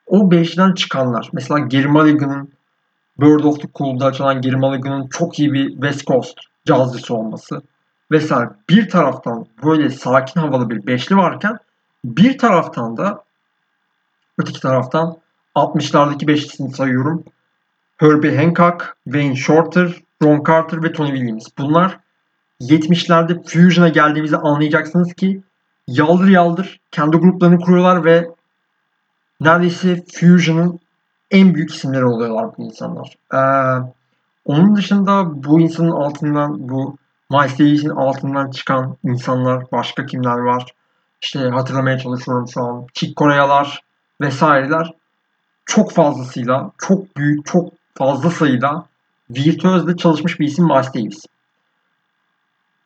[0.07, 1.29] O beşliden çıkanlar.
[1.33, 2.51] Mesela Gary Mulligan'ın
[3.19, 7.61] Bird of the Cool'da açılan Gary Mulligan'ın çok iyi bir West Coast cazcısı olması
[8.11, 8.49] vesaire.
[8.69, 11.57] Bir taraftan böyle sakin havalı bir beşli varken
[12.05, 13.23] bir taraftan da
[14.37, 15.17] öteki taraftan
[15.55, 17.23] 60'lardaki beşlisini sayıyorum.
[17.97, 21.47] Herbie Hancock, Wayne Shorter, Ron Carter ve Tony Williams.
[21.57, 21.99] Bunlar
[22.61, 25.41] 70'lerde Fusion'a geldiğimizde anlayacaksınız ki
[25.87, 28.29] yaldır yaldır kendi gruplarını kuruyorlar ve
[29.41, 30.79] neredeyse Fusion'ın
[31.31, 33.17] en büyük isimleri oluyorlar bu insanlar.
[33.33, 33.37] Ee,
[34.45, 36.97] onun dışında bu insanın altından bu
[37.31, 40.73] Miles Davis'in altından çıkan insanlar başka kimler var?
[41.21, 42.87] İşte hatırlamaya çalışıyorum şu an.
[42.93, 43.81] Chick Corea'lar
[44.21, 44.93] vesaireler
[45.65, 48.85] çok fazlasıyla, çok büyük, çok fazla sayıda
[49.29, 51.25] virtüözle çalışmış bir isim Miles Davis.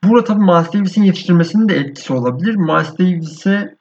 [0.03, 2.55] Burada tabii Miles Davis'in yetiştirmesinin de etkisi olabilir.
[2.55, 3.75] Miles Davis'e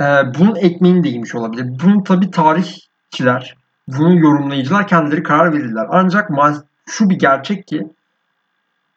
[0.00, 0.04] e,
[0.38, 1.66] bunun ekmeğini de yemiş olabilir.
[1.84, 3.56] Bunun tabii tarihçiler,
[3.88, 5.86] bunu yorumlayıcılar kendileri karar verirler.
[5.90, 7.86] Ancak Miles, şu bir gerçek ki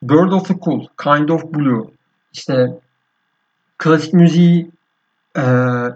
[0.04, 1.88] Bird of the Cool, Kind of Blue,
[2.34, 2.80] işte
[3.78, 4.72] klasik müziği
[5.38, 5.44] e,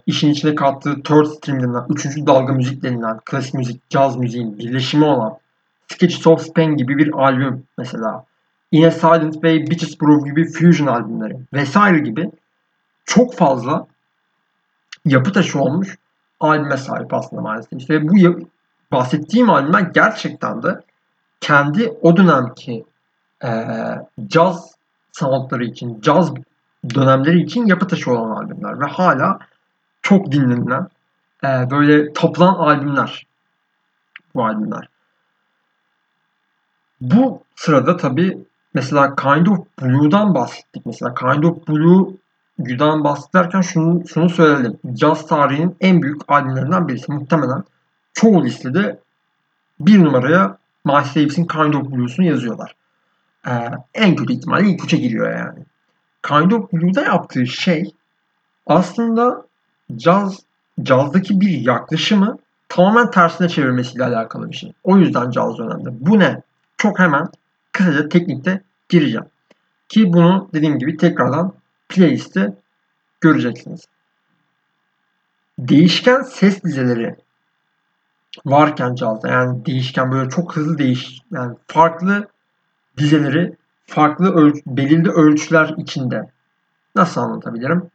[0.06, 5.06] işin içine kattığı third stream denilen, üçüncü dalga müzik denilen, klasik müzik, caz müziğin birleşimi
[5.06, 5.38] olan
[5.88, 8.26] Sketches of Spain gibi bir albüm mesela.
[8.72, 12.32] Yine Silent Way, Bitches Brew gibi fusion albümleri vesaire gibi
[13.06, 13.88] çok fazla
[15.06, 15.98] yapı taşı olmuş
[16.40, 17.90] albüme sahip aslında maalesef.
[17.90, 18.48] Ve bu
[18.92, 20.82] bahsettiğim albümler gerçekten de
[21.42, 22.86] kendi o dönemki
[23.44, 23.50] e,
[24.28, 24.76] caz
[25.12, 26.34] soundları için, caz
[26.96, 29.40] dönemleri için yapı taşı olan albümler ve hala
[30.02, 30.88] çok dinlenilen
[31.44, 33.26] e, böyle toplan albümler
[34.36, 34.90] bu albümler.
[37.02, 38.38] Bu sırada tabi
[38.74, 40.86] mesela Kind of Blue'dan bahsettik.
[40.86, 44.80] Mesela Kind of Blue'dan bahsederken şunu, şunu söyledim.
[44.96, 47.12] Jazz tarihinin en büyük albümlerinden birisi.
[47.12, 47.64] Muhtemelen
[48.14, 49.00] çoğu listede
[49.80, 52.76] bir numaraya Miles Davis'in Kind of Blues'unu yazıyorlar.
[53.48, 55.60] Ee, en kötü ihtimalle ilk üçe giriyor yani.
[56.28, 57.91] Kind of Blue'da yaptığı şey
[58.67, 59.45] aslında
[59.95, 60.39] caz,
[60.82, 62.38] cazdaki bir yaklaşımı
[62.69, 64.73] tamamen tersine çevirmesiyle alakalı bir şey.
[64.84, 65.86] O yüzden caz önemli.
[65.91, 66.41] Bu ne?
[66.78, 67.28] Çok hemen
[67.71, 69.26] kısaca teknikte gireceğim.
[69.89, 71.53] Ki bunu dediğim gibi tekrardan
[71.89, 72.53] playlist'te
[73.21, 73.86] göreceksiniz.
[75.59, 77.15] Değişken ses dizeleri
[78.45, 82.28] varken cazda yani değişken böyle çok hızlı değiş yani farklı
[82.97, 83.55] dizeleri
[83.88, 86.30] farklı ölç belirli ölçüler içinde
[86.96, 87.90] nasıl anlatabilirim?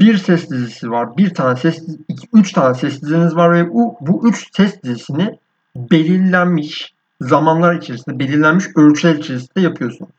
[0.00, 1.16] Bir ses dizisi var.
[1.16, 5.38] Bir tane ses iki, üç tane ses diziniz var ve bu, bu üç ses dizisini
[5.76, 10.10] belirlenmiş zamanlar içerisinde belirlenmiş ölçüler içerisinde yapıyorsunuz.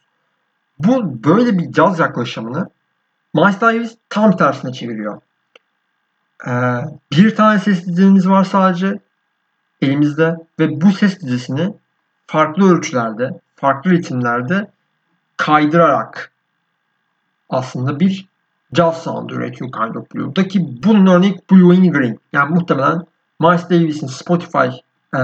[0.79, 2.69] Bu böyle bir caz yaklaşımını
[3.33, 5.21] Miles Davis tam tersine çeviriyor.
[6.47, 6.51] Ee,
[7.11, 8.99] bir tane ses dizimiz var sadece
[9.81, 11.73] elimizde ve bu ses dizisini
[12.27, 14.71] farklı ölçülerde, farklı ritimlerde
[15.37, 16.31] kaydırarak
[17.49, 18.25] aslında bir
[18.73, 22.19] jazz sound üretiyor Kind of Blue'da ki bunun örneği Blue in Green.
[22.33, 23.05] Yani muhtemelen
[23.39, 24.67] Miles Davis'in Spotify
[25.15, 25.21] e,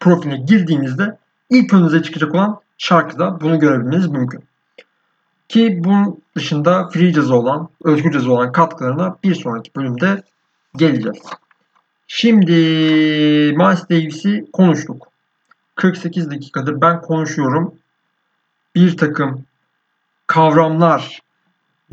[0.00, 1.18] profiline girdiğinizde
[1.50, 4.44] ilk önünüze çıkacak olan şarkıda bunu görebilmeniz mümkün.
[5.48, 10.22] Ki bunun dışında free jazz olan, özgür jazz olan katkılarına bir sonraki bölümde
[10.76, 11.22] geleceğiz.
[12.06, 12.52] Şimdi
[13.56, 15.11] Miles Davis'i konuştuk.
[15.82, 17.74] 48 dakikadır ben konuşuyorum.
[18.74, 19.44] Bir takım
[20.26, 21.20] kavramlar,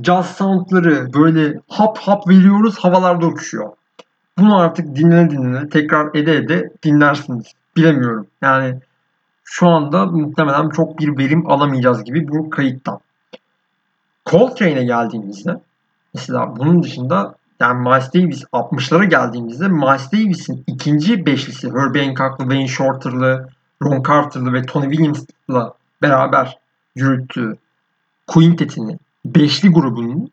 [0.04, 3.70] jazz soundları böyle hap hap veriyoruz havalarda uçuşuyor.
[4.38, 7.46] Bunu artık dinlene dinlene tekrar ede ede dinlersiniz.
[7.78, 8.28] Bilemiyorum.
[8.42, 8.80] Yani
[9.44, 13.00] şu anda muhtemelen çok bir verim alamayacağız gibi bu kayıttan.
[14.26, 15.62] Coltrane'e geldiğimizde
[16.14, 22.68] mesela bunun dışında yani Miles Davis 60'lara geldiğimizde Miles Davis'in ikinci beşlisi Herbie Hancock'lı, Wayne
[22.68, 23.50] Shorter'lı,
[23.84, 26.58] Ron Carter'lı ve Tony Williams'la beraber
[26.96, 27.58] yürüttüğü
[28.28, 30.32] quintetini, beşli grubunun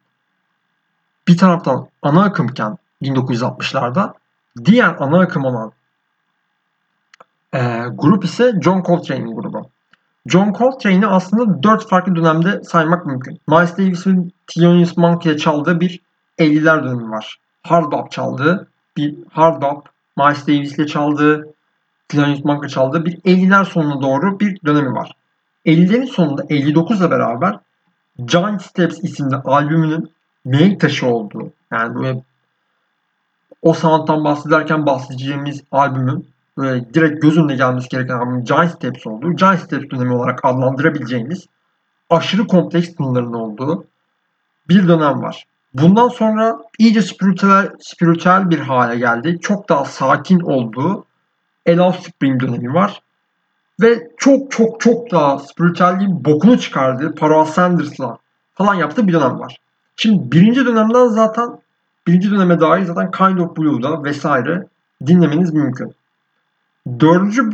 [1.29, 4.13] bir taraftan ana akımken 1960'larda
[4.65, 5.73] diğer ana akım olan
[7.55, 9.71] e, grup ise John Coltrane'in grubu.
[10.27, 13.41] John Coltrane'i aslında dört farklı dönemde saymak mümkün.
[13.49, 16.01] Miles Davis'in Thelonious Monk çaldığı bir
[16.39, 17.39] 50'ler dönemi var.
[17.63, 21.55] Hard bop çaldığı bir hard bop, Miles Davis ile çaldığı,
[22.15, 25.13] Monk ile çaldığı bir 50'ler sonuna doğru bir dönemi var.
[25.67, 27.59] 50'lerin sonunda 59'la beraber
[28.25, 30.11] Giant Steps isimli albümünün
[30.45, 32.23] mihenk taşı olduğu yani böyle
[33.63, 36.29] o sound'dan bahsederken bahsedeceğimiz albümün
[36.59, 41.47] böyle direkt göz önüne gelmesi gereken albüm Giant Steps olduğu, Giant Steps dönemi olarak adlandırabileceğimiz
[42.11, 43.87] aşırı kompleks tınıların olduğu
[44.69, 45.47] bir dönem var.
[45.75, 49.39] Bundan sonra iyice spiritüel, spiritüel bir hale geldi.
[49.41, 51.06] Çok daha sakin olduğu
[51.67, 53.03] Ella Spring dönemi var.
[53.81, 58.19] Ve çok çok çok daha spiritüelliğin bokunu çıkardığı Pharoah Sanders'la
[58.55, 59.57] falan yaptığı bir dönem var.
[59.97, 61.49] Şimdi birinci dönemden zaten
[62.07, 64.67] birinci döneme dair zaten Kind of Blue'da vesaire
[65.07, 65.95] dinlemeniz mümkün.
[67.01, 67.51] Dördüncü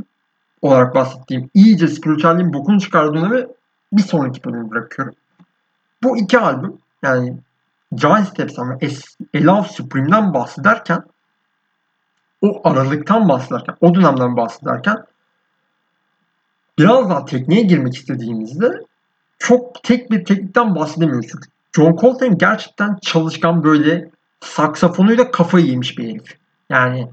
[0.62, 3.46] olarak bahsettiğim iyice spiritüelliğin bokunu çıkardığı dönemi
[3.92, 5.14] bir sonraki bölümü bırakıyorum.
[6.02, 7.36] Bu iki albüm yani
[7.94, 8.88] Giant Steps'ten ve
[9.34, 11.02] A Love Supreme'den bahsederken
[12.42, 14.96] o aralıktan bahsederken, o dönemden bahsederken
[16.78, 18.70] biraz daha tekniğe girmek istediğimizde
[19.38, 21.28] çok tek bir teknikten bahsedemiyoruz.
[21.30, 26.38] Çünkü John Coltrane gerçekten çalışkan böyle saksafonuyla kafayı yemiş bir herif.
[26.70, 27.08] Yani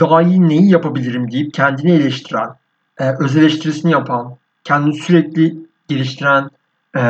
[0.00, 2.50] daha iyi neyi yapabilirim deyip kendini eleştiren,
[2.98, 5.56] e, öz eleştirisini yapan, kendini sürekli
[5.88, 6.50] geliştiren,
[6.96, 7.02] e,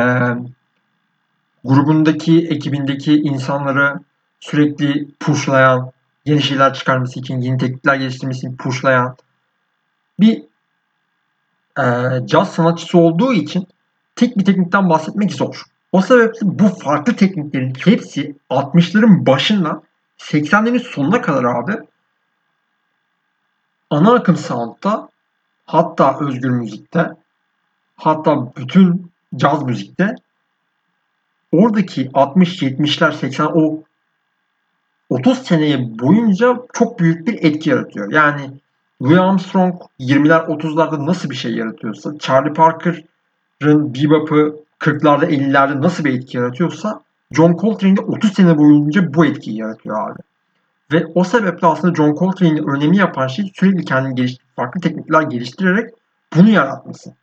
[1.63, 3.99] grubundaki, ekibindeki insanları
[4.39, 5.91] sürekli pushlayan,
[6.25, 9.15] yeni şeyler çıkarması için, yeni teknikler geliştirmesi için pushlayan
[10.19, 10.43] bir
[11.79, 11.83] e,
[12.27, 13.67] caz sanatçısı olduğu için
[14.15, 15.63] tek bir teknikten bahsetmek zor.
[15.91, 19.83] O sebeple bu farklı tekniklerin hepsi 60'ların başından
[20.17, 21.77] 80'lerin sonuna kadar abi
[23.89, 25.09] ana akım sound'da
[25.65, 27.09] hatta özgür müzikte
[27.95, 30.15] hatta bütün caz müzikte
[31.51, 33.83] oradaki 60-70'ler 80 o
[35.09, 38.11] 30 seneye boyunca çok büyük bir etki yaratıyor.
[38.11, 38.51] Yani
[39.01, 46.13] Louis Armstrong 20'ler 30'larda nasıl bir şey yaratıyorsa Charlie Parker'ın bebop'ı 40'larda 50'lerde nasıl bir
[46.13, 47.01] etki yaratıyorsa
[47.31, 50.19] John Coltrane'de 30 sene boyunca bu etkiyi yaratıyor abi.
[50.91, 55.93] Ve o sebeple aslında John Coltrane'in önemi yapan şey sürekli kendini geliştirip farklı teknikler geliştirerek
[56.35, 57.13] bunu yaratması.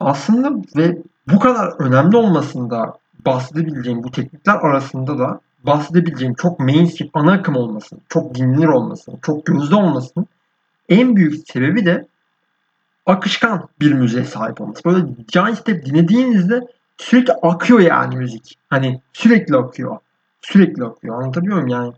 [0.00, 7.32] Aslında ve bu kadar önemli olmasında bahsedebileceğim bu teknikler arasında da bahsedebileceğim çok mainstream ana
[7.32, 10.26] akım olmasın, çok dinlenir olmasın, çok gözde olmasın
[10.88, 12.06] en büyük sebebi de
[13.06, 14.84] akışkan bir müziğe sahip olması.
[14.84, 16.66] Böyle Giant Step dinlediğinizde
[16.98, 18.58] sürekli akıyor yani müzik.
[18.70, 19.98] Hani sürekli akıyor.
[20.42, 21.22] Sürekli akıyor.
[21.22, 21.92] Anlatabiliyor muyum yani?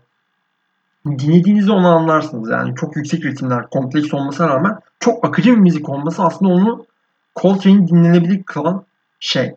[1.19, 2.75] Dinlediğinizde onu anlarsınız yani.
[2.75, 6.85] Çok yüksek ritimler, kompleks olmasına rağmen çok akıcı bir müzik olması aslında onu
[7.41, 8.85] Coltrane'i dinlenebilir kılan
[9.19, 9.55] şey.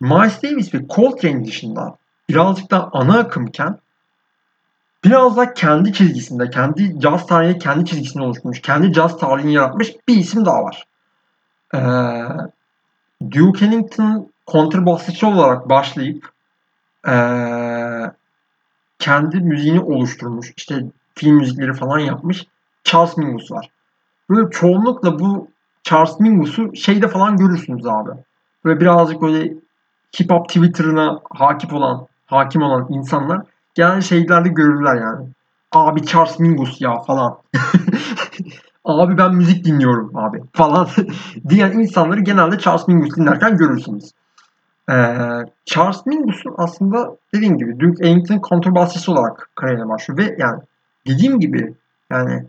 [0.00, 1.96] Miles Davis ve Coltrane dışında
[2.28, 3.78] birazcık daha ana akımken
[5.04, 10.16] biraz da kendi çizgisinde, kendi caz tarihine kendi çizgisinde oluşmuş, kendi caz tarihini yaratmış bir
[10.16, 10.86] isim daha var.
[11.74, 11.78] Ee,
[13.30, 16.30] Duke Ellington kontrbasçı olarak başlayıp
[17.08, 18.12] ee,
[18.98, 20.84] kendi müziğini oluşturmuş, işte
[21.14, 22.46] film müzikleri falan yapmış
[22.84, 23.70] Charles Mingus var.
[24.30, 25.48] Böyle çoğunlukla bu
[25.82, 28.10] Charles Mingus'u şeyde falan görürsünüz abi.
[28.64, 29.54] Böyle birazcık böyle
[30.20, 33.42] hip hop Twitter'ına hakim olan, hakim olan insanlar
[33.74, 35.28] genelde şeylerde görürler yani.
[35.72, 37.38] Abi Charles Mingus ya falan.
[38.84, 40.88] abi ben müzik dinliyorum abi falan
[41.48, 44.12] diyen insanları genelde Charles Mingus dinlerken görürsünüz.
[44.90, 44.94] Ee,
[45.64, 50.62] Charles Mingus'un aslında dediğim gibi Duke Ellington kontrbasçısı olarak kariyerine başlıyor ve yani
[51.06, 51.74] dediğim gibi
[52.10, 52.46] yani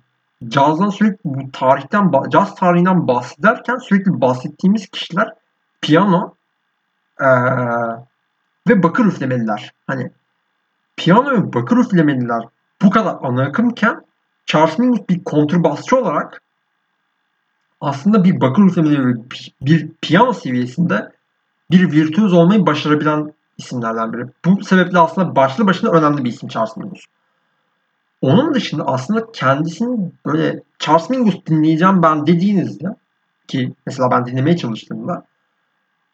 [0.48, 5.34] cazdan sürekli bu tarihten caz tarihinden bahsederken sürekli bahsettiğimiz kişiler
[5.82, 6.34] piyano
[7.22, 7.28] ee,
[8.68, 9.74] ve bakır üflemeliler.
[9.88, 10.12] Hani
[10.98, 12.44] piyano ve bakır üflemeliler
[12.82, 14.02] bu kadar ana akımken
[14.46, 16.42] Charles Mingus bir kontrbasçı olarak
[17.82, 19.14] aslında bir bakır üflemeli ve
[19.62, 21.12] bir piyano seviyesinde
[21.72, 24.26] bir virtüöz olmayı başarabilen isimlerden biri.
[24.46, 27.06] Bu sebeple aslında başlı başına önemli bir isim Charles Mingus.
[28.22, 32.96] Onun dışında aslında kendisini böyle Charles Mingus dinleyeceğim ben dediğinizde
[33.48, 35.26] ki mesela ben dinlemeye çalıştığımda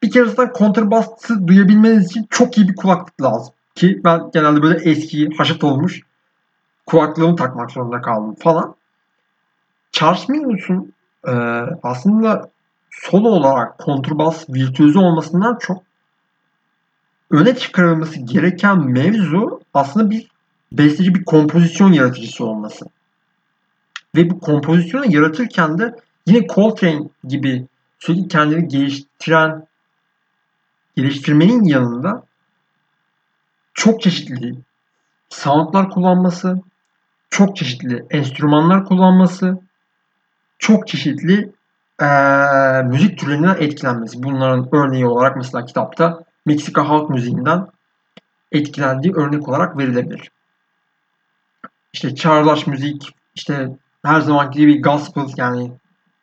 [0.03, 3.53] bir kere zaten kontrbası duyabilmeniz için çok iyi bir kulaklık lazım.
[3.75, 6.01] Ki ben genelde böyle eski haşat olmuş
[6.85, 8.75] kulaklığımı takmak zorunda kaldım falan.
[9.91, 10.93] Charles Mingus'un
[11.27, 11.31] e,
[11.83, 12.49] aslında
[12.91, 15.83] solo olarak kontrbas virtüözü olmasından çok
[17.31, 20.27] öne çıkarılması gereken mevzu aslında bir
[20.71, 22.85] besteci bir kompozisyon yaratıcısı olması.
[24.15, 25.95] Ve bu kompozisyonu yaratırken de
[26.25, 27.67] yine Coltrane gibi
[27.99, 29.67] sürekli kendini geliştiren
[30.95, 32.23] geliştirmenin yanında
[33.73, 34.55] çok çeşitli
[35.29, 36.55] soundlar kullanması,
[37.29, 39.57] çok çeşitli enstrümanlar kullanması,
[40.59, 41.51] çok çeşitli
[42.01, 42.07] e,
[42.83, 44.23] müzik türlerinden etkilenmesi.
[44.23, 47.67] Bunların örneği olarak mesela kitapta Meksika halk müziğinden
[48.51, 50.31] etkilendiği örnek olarak verilebilir.
[51.93, 53.69] işte çağdaş müzik, işte
[54.05, 55.71] her zamanki gibi gospel yani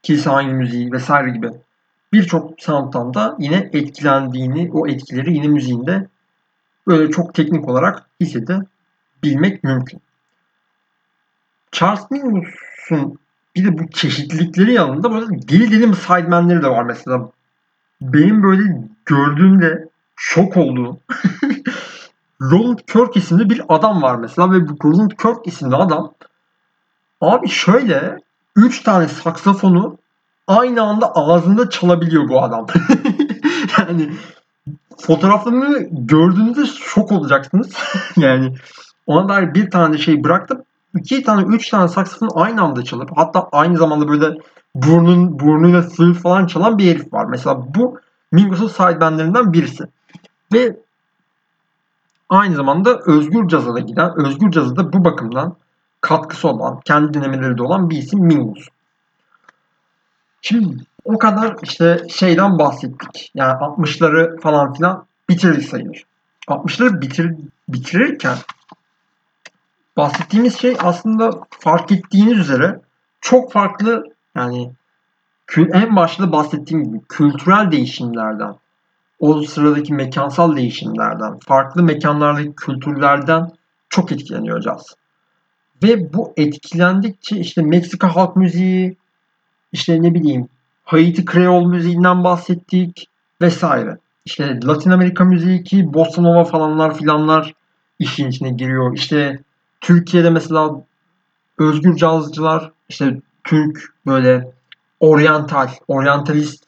[0.02, 1.50] kilise aynı müziği vesaire gibi
[2.12, 2.58] birçok
[3.14, 6.08] da yine etkilendiğini, o etkileri yine müziğinde
[6.86, 10.00] böyle çok teknik olarak hissedebilmek mümkün.
[11.72, 13.18] Charles Mingus'un
[13.56, 17.30] bir de bu çeşitlilikleri yanında böyle deli deli sidemenleri de var mesela.
[18.00, 18.62] Benim böyle
[19.06, 20.98] gördüğümde şok olduğum
[22.40, 26.12] Roland Kirk isimli bir adam var mesela ve bu Roland Kirk isimli adam
[27.20, 28.18] abi şöyle
[28.56, 29.98] 3 tane saksafonu
[30.50, 32.66] aynı anda ağzında çalabiliyor bu adam.
[33.78, 34.10] yani
[34.98, 37.72] fotoğraflarını gördüğünüzde şok olacaksınız.
[38.16, 38.54] yani
[39.06, 40.62] ona dair bir tane şey bıraktım.
[40.98, 44.38] iki tane, üç tane saksafon aynı anda çalıp hatta aynı zamanda böyle
[44.74, 47.24] burnun burnuyla flüt falan çalan bir herif var.
[47.24, 48.00] Mesela bu
[48.32, 49.84] Mingos'un sidebandlerinden birisi.
[50.52, 50.76] Ve
[52.28, 55.56] aynı zamanda özgür caza da giden, özgür caza da bu bakımdan
[56.00, 58.68] katkısı olan, kendi dinlemeleri de olan bir isim Mingus.
[60.42, 63.30] Şimdi o kadar işte şeyden bahsettik.
[63.34, 66.04] Yani 60'ları falan filan bitirdik sayılır.
[66.48, 67.34] 60'ları bitir,
[67.68, 68.36] bitirirken
[69.96, 72.80] bahsettiğimiz şey aslında fark ettiğiniz üzere
[73.20, 74.04] çok farklı
[74.36, 74.72] yani
[75.56, 78.54] en başta bahsettiğim gibi kültürel değişimlerden,
[79.20, 83.50] o sıradaki mekansal değişimlerden, farklı mekanlardaki kültürlerden
[83.88, 84.94] çok etkileniyor caz.
[85.82, 88.96] Ve bu etkilendikçe işte Meksika halk müziği,
[89.72, 90.48] işte ne bileyim
[90.84, 93.08] Haiti Kreol müziğinden bahsettik
[93.40, 93.98] vesaire.
[94.24, 97.54] İşte Latin Amerika müziği ki Bossa Nova falanlar filanlar
[97.98, 98.94] işin içine giriyor.
[98.94, 99.40] İşte
[99.80, 100.84] Türkiye'de mesela
[101.58, 104.52] özgür cazcılar işte Türk böyle
[105.00, 106.64] oryantal, oryantalist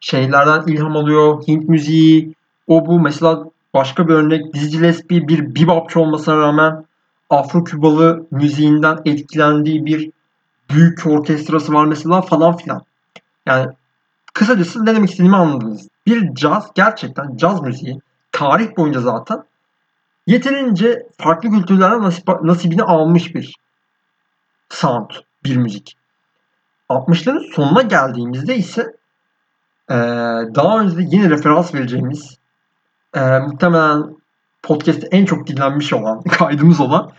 [0.00, 1.42] şeylerden ilham alıyor.
[1.48, 2.34] Hint müziği,
[2.66, 3.44] o bu mesela
[3.74, 6.84] başka bir örnek Dizzy Gillespie bir bebopçu olmasına rağmen
[7.30, 10.10] Afro-Kübalı müziğinden etkilendiği bir
[10.70, 12.82] büyük orkestrası var mesela falan filan.
[13.46, 13.72] Yani
[14.34, 15.88] kısacası ne demek istediğimi anladınız.
[16.06, 18.00] Bir caz gerçekten caz müziği
[18.32, 19.44] tarih boyunca zaten
[20.26, 23.54] yeterince farklı kültürlerden nasip, nasibini almış bir
[24.68, 25.10] sound,
[25.44, 25.96] bir müzik.
[26.88, 28.96] 60'ların sonuna geldiğimizde ise
[30.54, 32.38] daha önce de yine referans vereceğimiz
[33.16, 34.16] muhtemelen
[34.62, 37.12] podcast'te en çok dinlenmiş olan, kaydımız olan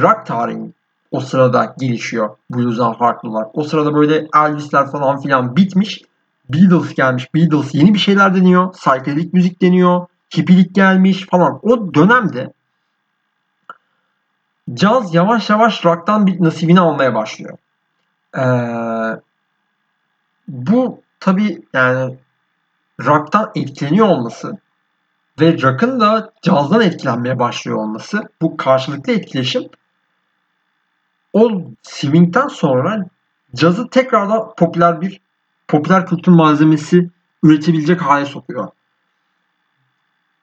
[0.00, 0.72] rock tarihi
[1.10, 3.46] o sırada gelişiyor blues'dan farklılar.
[3.52, 6.02] O sırada böyle Elvis'ler falan filan bitmiş.
[6.48, 7.34] Beatles gelmiş.
[7.34, 8.72] Beatles yeni bir şeyler deniyor.
[8.72, 10.06] Psychedelic müzik deniyor.
[10.36, 11.60] Hippilik gelmiş falan.
[11.62, 12.52] O dönemde
[14.74, 17.58] caz yavaş yavaş rock'tan bir nasibini almaya başlıyor.
[18.36, 19.20] Ee,
[20.48, 22.16] bu tabi yani
[23.04, 24.58] rock'tan etkileniyor olması
[25.40, 29.62] ve rock'ın da cazdan etkilenmeye başlıyor olması bu karşılıklı etkileşim
[31.32, 33.06] o swing'den sonra
[33.54, 35.20] cazı tekrardan popüler bir
[35.68, 37.10] popüler kültür malzemesi
[37.42, 38.68] üretebilecek hale sokuyor.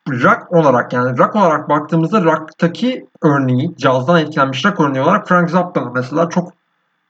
[0.10, 5.94] Rock olarak yani rock olarak baktığımızda rock'taki örneği, cazdan etkilenmiş rock örneği olarak Frank Zappa'nın
[5.94, 6.54] mesela çok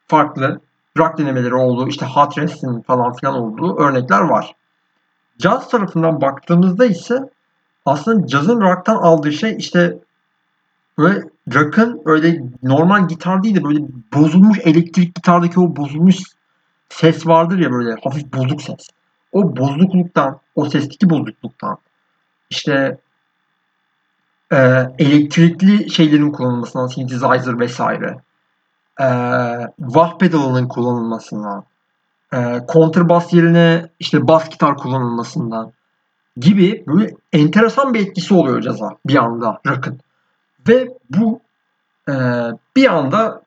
[0.08, 0.60] farklı
[0.98, 4.56] rock denemeleri olduğu, işte hot rest'in falan filan olduğu örnekler var.
[5.40, 7.30] Caz tarafından baktığımızda ise
[7.86, 9.98] aslında cazın rock'tan aldığı şey işte
[10.98, 11.24] böyle
[11.54, 13.80] rock'ın öyle normal gitar değil de böyle
[14.14, 16.18] bozulmuş elektrik gitardaki o bozulmuş
[16.90, 18.88] ses vardır ya böyle hafif bozuk ses.
[19.32, 21.78] O bozukluktan, o sesteki bozukluktan
[22.50, 22.98] işte
[24.52, 24.58] e,
[25.00, 28.18] elektrikli şeylerin kullanılmasından, synthesizer vesaire
[29.00, 29.08] e,
[29.78, 31.64] wah pedalının kullanılmasından,
[32.34, 35.72] e, kontrbas yerine işte bas gitar kullanılmasından
[36.38, 40.00] gibi böyle enteresan bir etkisi oluyor caza bir anda rock'ın.
[40.68, 41.42] Ve bu
[42.10, 42.14] e,
[42.76, 43.42] bir anda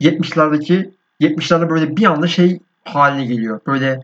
[0.00, 0.90] 70'lerdeki
[1.20, 3.60] 70'lerde böyle bir anda şey haline geliyor.
[3.66, 4.00] Böyle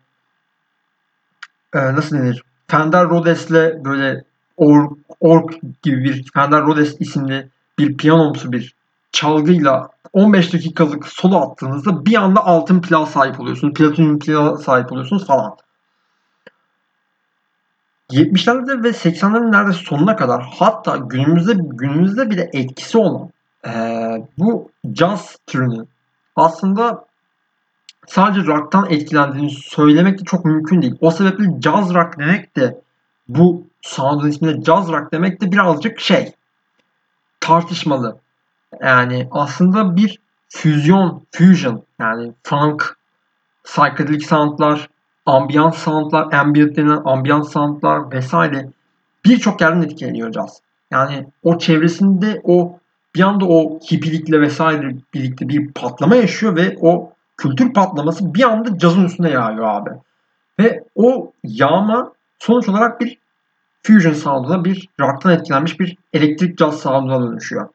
[1.75, 2.43] e, nasıl denir?
[2.67, 4.25] Fender Rhodes'le böyle
[4.57, 7.49] Org, Org gibi bir Fender Rhodes isimli
[7.79, 8.75] bir piyanomsu bir
[9.13, 13.75] çalgıyla 15 dakikalık solo attığınızda bir anda altın plağa sahip oluyorsunuz.
[13.75, 15.57] Platinum plağa sahip oluyorsunuz falan.
[18.11, 23.31] 70'lerde ve 80'lerin neredeyse sonuna kadar hatta günümüzde günümüzde bile etkisi olan
[23.67, 23.73] e,
[24.39, 25.89] bu jazz türünün
[26.37, 27.05] aslında
[28.07, 30.97] sadece rock'tan etkilendiğini söylemek de çok mümkün değil.
[31.01, 32.81] O sebeple jazz rock demek de
[33.29, 36.33] bu sound'un isminde jazz rock demek de birazcık şey
[37.41, 38.19] tartışmalı.
[38.81, 42.97] Yani aslında bir füzyon, fusion yani funk,
[43.65, 44.89] psychedelic soundlar,
[45.29, 48.69] ambient soundlar, ambient denilen ambient soundlar vesaire
[49.25, 50.61] birçok yerden etkileniyor caz.
[50.91, 52.79] Yani o çevresinde o
[53.15, 58.79] bir anda o hippilikle vesaire birlikte bir patlama yaşıyor ve o kültür patlaması bir anda
[58.79, 59.91] cazın üstüne yağıyor abi.
[60.59, 63.19] Ve o yağma sonuç olarak bir
[63.83, 67.69] fusion sound'una bir rock'tan etkilenmiş bir elektrik caz sound'una dönüşüyor.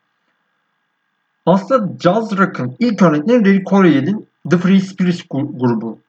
[1.46, 6.00] Aslında jazz rock'ın ilk örnekleri Larry Coryell'in The Free Spirits grubu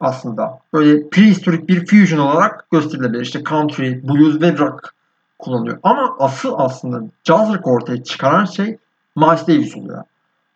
[0.00, 0.58] aslında.
[0.72, 3.22] Böyle prehistorik bir fusion olarak gösterilebilir.
[3.22, 4.94] İşte country, blues ve rock
[5.38, 5.78] kullanıyor.
[5.82, 8.78] Ama asıl aslında jazz rock ortaya çıkaran şey
[9.16, 10.04] Miles Davis oluyor.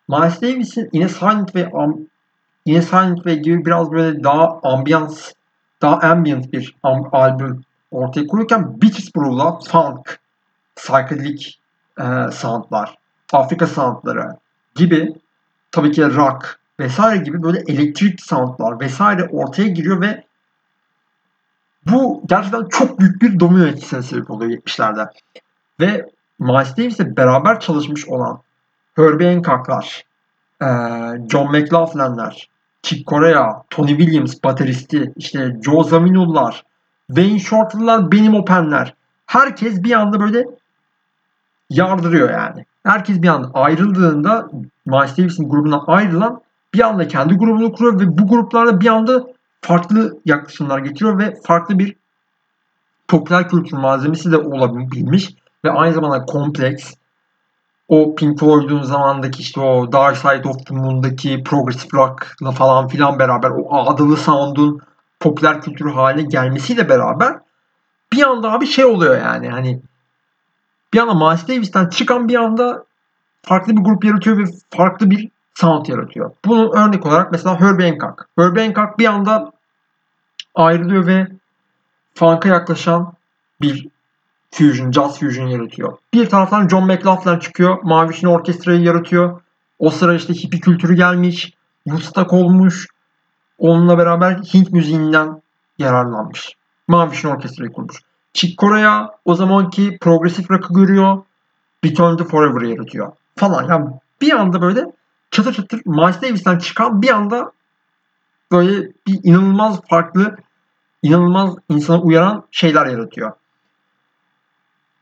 [0.08, 2.08] Miles Davis'in In a Silent Way, um,
[2.66, 5.32] In a Silent Way gibi biraz böyle daha ambiyans,
[5.82, 6.76] daha ambient bir
[7.12, 10.20] albüm ortaya koyarken Beaches Brew'la funk,
[10.76, 11.46] psychedelic
[12.00, 12.94] e, soundlar,
[13.32, 14.36] Afrika soundları
[14.74, 15.14] gibi
[15.72, 20.24] tabii ki rock vesaire gibi böyle elektrik soundlar vesaire ortaya giriyor ve
[21.86, 25.08] bu gerçekten çok büyük bir domino etkisine sebep oluyor 70'lerde.
[25.80, 28.40] Ve Miles Davis'le beraber çalışmış olan
[28.96, 30.04] Herbie Hancock'lar,
[31.28, 32.48] John McLaughlin'ler,
[32.82, 36.64] Chick Corea, Tony Williams bateristi, işte Joe Zawinul'lar,
[37.06, 38.94] Wayne Shorter'lar, Benim Open'ler.
[39.26, 40.46] Herkes bir anda böyle
[41.70, 42.64] yardırıyor yani.
[42.84, 44.48] Herkes bir anda ayrıldığında
[44.86, 46.40] Miles Davis'in grubundan ayrılan
[46.74, 49.26] bir anda kendi grubunu kuruyor ve bu gruplarda bir anda
[49.60, 51.96] farklı yaklaşımlar getiriyor ve farklı bir
[53.08, 56.94] popüler kültür malzemesi de olabilmiş ve aynı zamanda kompleks.
[57.88, 63.18] O Pink Floyd'un zamandaki işte o Dark Side of the Moon'daki progressive rock'la falan filan
[63.18, 64.80] beraber o ağdalı sound'un
[65.20, 67.38] popüler kültür haline gelmesiyle beraber
[68.12, 69.80] bir anda abi şey oluyor yani hani
[70.94, 72.84] bir anda Miles Davis'ten çıkan bir anda
[73.42, 75.28] farklı bir grup yaratıyor ve farklı bir
[75.58, 76.30] sound yaratıyor.
[76.44, 78.28] Bunun örnek olarak mesela Herbie Hancock.
[78.38, 79.52] Herbie Hancock bir anda
[80.54, 81.26] ayrılıyor ve
[82.14, 83.12] funk'a yaklaşan
[83.60, 83.88] bir
[84.50, 85.98] fusion, jazz fusion yaratıyor.
[86.14, 87.82] Bir taraftan John McLaughlin çıkıyor.
[87.82, 89.40] Mavişin orkestrayı yaratıyor.
[89.78, 91.52] O sıra işte hippie kültürü gelmiş.
[91.84, 92.86] Woodstock olmuş.
[93.58, 95.42] Onunla beraber Hint müziğinden
[95.78, 96.52] yararlanmış.
[96.88, 97.96] Mavişin orkestrayı kurmuş.
[98.32, 101.22] Chick Corea o zamanki progresif rock'ı görüyor.
[101.84, 103.12] Return to Forever yaratıyor.
[103.36, 103.68] Falan.
[103.68, 103.86] Yani
[104.20, 104.97] bir anda böyle
[105.30, 107.52] çatır çatır Miles Davis'ten çıkan bir anda
[108.52, 110.36] böyle bir inanılmaz farklı,
[111.02, 113.32] inanılmaz insana uyaran şeyler yaratıyor.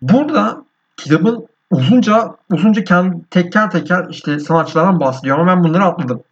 [0.03, 0.65] Burada
[0.97, 6.23] kitabın uzunca uzunca kendi teker teker işte sanatçılardan bahsediyor ama ben bunları atladım.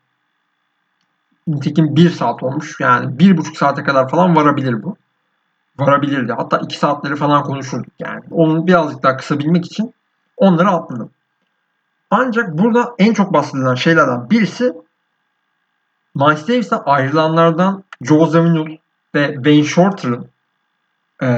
[1.46, 2.76] Nitekim bir saat olmuş.
[2.80, 4.96] Yani bir buçuk saate kadar falan varabilir bu.
[5.78, 6.32] Varabilirdi.
[6.32, 8.20] Hatta iki saatleri falan konuşurduk yani.
[8.30, 9.94] Onu birazcık daha kısa bilmek için
[10.36, 11.10] onları atladım.
[12.10, 14.72] Ancak burada en çok bahsedilen şeylerden birisi
[16.14, 18.76] Miles Davis'ten ayrılanlardan Joe Zawinul
[19.14, 20.28] ve Wayne Shorter'ın
[21.22, 21.28] e,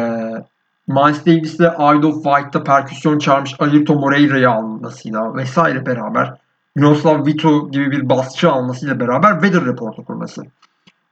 [0.88, 6.34] Miles Davis'le Isle of Wight'ta perküsyon çağırmış Ayrton Moreira'yı almasıyla vesaire beraber
[6.74, 10.42] Miroslav Vito gibi bir basçı almasıyla beraber Weather Report'u kurması.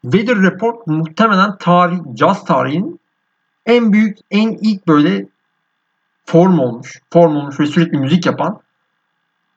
[0.02, 3.00] Weather Report muhtemelen tarih, jazz tarihinin
[3.66, 5.26] en büyük, en ilk böyle
[6.26, 8.61] form olmuş, form olmuş ve sürekli müzik yapan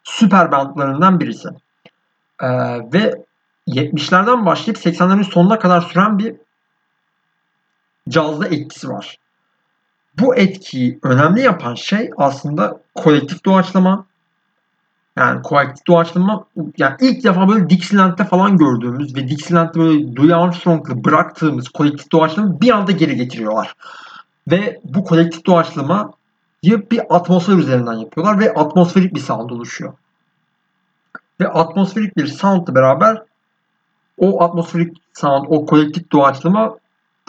[0.07, 1.49] süper bandlarından birisi.
[2.41, 2.47] Ee,
[2.93, 3.25] ve
[3.67, 6.35] 70'lerden başlayıp 80'lerin sonuna kadar süren bir
[8.09, 9.17] cazda etkisi var.
[10.19, 14.05] Bu etkiyi önemli yapan şey aslında kolektif doğaçlama.
[15.17, 16.45] Yani kolektif doğaçlama
[16.77, 22.61] yani ilk defa böyle Dixieland'de falan gördüğümüz ve Dixieland'de böyle Louis Armstrong'la bıraktığımız kolektif doğaçlamayı
[22.61, 23.73] bir anda geri getiriyorlar.
[24.51, 26.13] Ve bu kolektif doğaçlama
[26.68, 29.93] bir atmosfer üzerinden yapıyorlar ve atmosferik bir sound oluşuyor.
[31.39, 33.22] Ve atmosferik bir soundla beraber
[34.18, 36.78] o atmosferik sound, o kolektif doğaçlama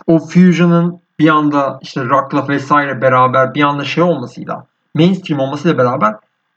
[0.07, 6.15] o fusion'ın bir anda işte rock'la vesaire beraber bir anda şey olmasıyla mainstream olmasıyla beraber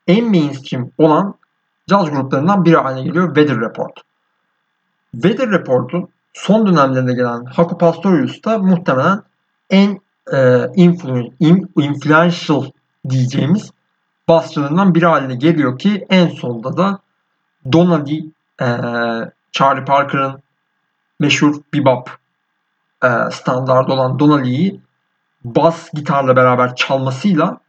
[0.08, 1.36] en mainstream olan
[1.88, 3.94] caz gruplarından biri haline geliyor Weather Report.
[5.12, 9.24] Weather Report'un son dönemlerinde gelen Haku Pastorius da muhtemelen
[9.70, 10.00] en
[10.34, 10.68] e,
[11.76, 12.66] influential
[13.10, 13.72] diyeceğimiz
[14.28, 17.00] basçılarından biri haline geliyor ki en sonda da
[17.72, 18.26] Donally
[18.62, 18.68] e,
[19.52, 20.44] Charlie Parker'ın
[21.20, 22.18] meşhur bebop
[23.04, 24.82] e, standart olan Donally'yi
[25.44, 27.60] bas gitarla beraber çalmasıyla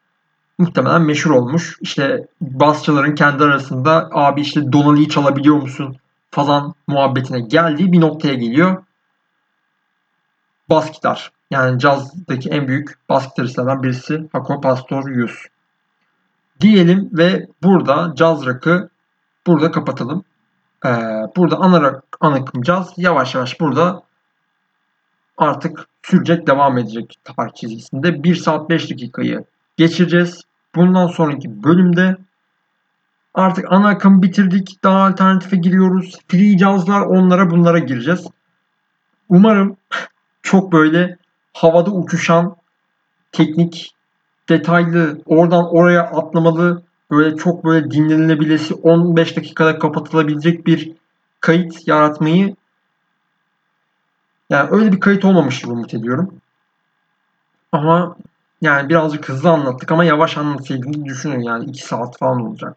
[0.58, 1.78] muhtemelen meşhur olmuş.
[1.80, 5.96] İşte basçıların kendi arasında abi işte Donally'yi çalabiliyor musun
[6.30, 8.84] falan muhabbetine geldiği bir noktaya geliyor.
[10.70, 11.32] Bas gitar.
[11.52, 15.46] Yani cazdaki en büyük bas gitaristlerden birisi Paco Pastorius.
[16.60, 18.88] Diyelim ve burada caz rock'ı
[19.46, 20.24] burada kapatalım.
[20.86, 20.88] Ee,
[21.36, 24.02] burada ana, ana akım caz yavaş yavaş burada
[25.38, 29.44] artık sürecek devam edecek tarih çizgisinde 1 saat 5 dakikayı
[29.76, 30.40] geçireceğiz.
[30.74, 32.16] Bundan sonraki bölümde
[33.34, 34.84] Artık ana akım bitirdik.
[34.84, 36.18] Daha alternatife giriyoruz.
[36.28, 38.26] Free jazzlar onlara bunlara gireceğiz.
[39.28, 39.76] Umarım
[40.42, 41.21] çok böyle
[41.52, 42.56] havada uçuşan
[43.32, 43.94] teknik,
[44.48, 50.92] detaylı, oradan oraya atlamalı, böyle çok böyle dinlenilebilesi 15 dakikada kapatılabilecek bir
[51.40, 52.56] kayıt yaratmayı
[54.50, 56.34] yani öyle bir kayıt olmamıştır umut ediyorum.
[57.72, 58.16] Ama
[58.60, 62.76] yani birazcık hızlı anlattık ama yavaş anlatsaydım düşünün yani 2 saat falan olacak.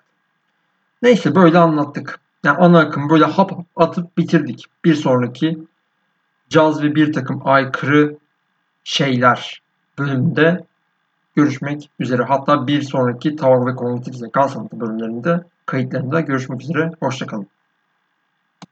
[1.01, 2.19] Neyse böyle anlattık.
[2.43, 4.65] Yani ana akım böyle hap atıp bitirdik.
[4.86, 5.59] Bir sonraki
[6.49, 8.17] caz ve bir takım aykırı
[8.86, 9.62] şeyler
[10.00, 10.64] bölümünde
[11.36, 12.24] görüşmek üzere.
[12.24, 16.92] Hatta bir sonraki tavır ve kognitif zeka sanatı bölümlerinde kayıtlarında görüşmek üzere.
[17.00, 17.48] Hoşçakalın.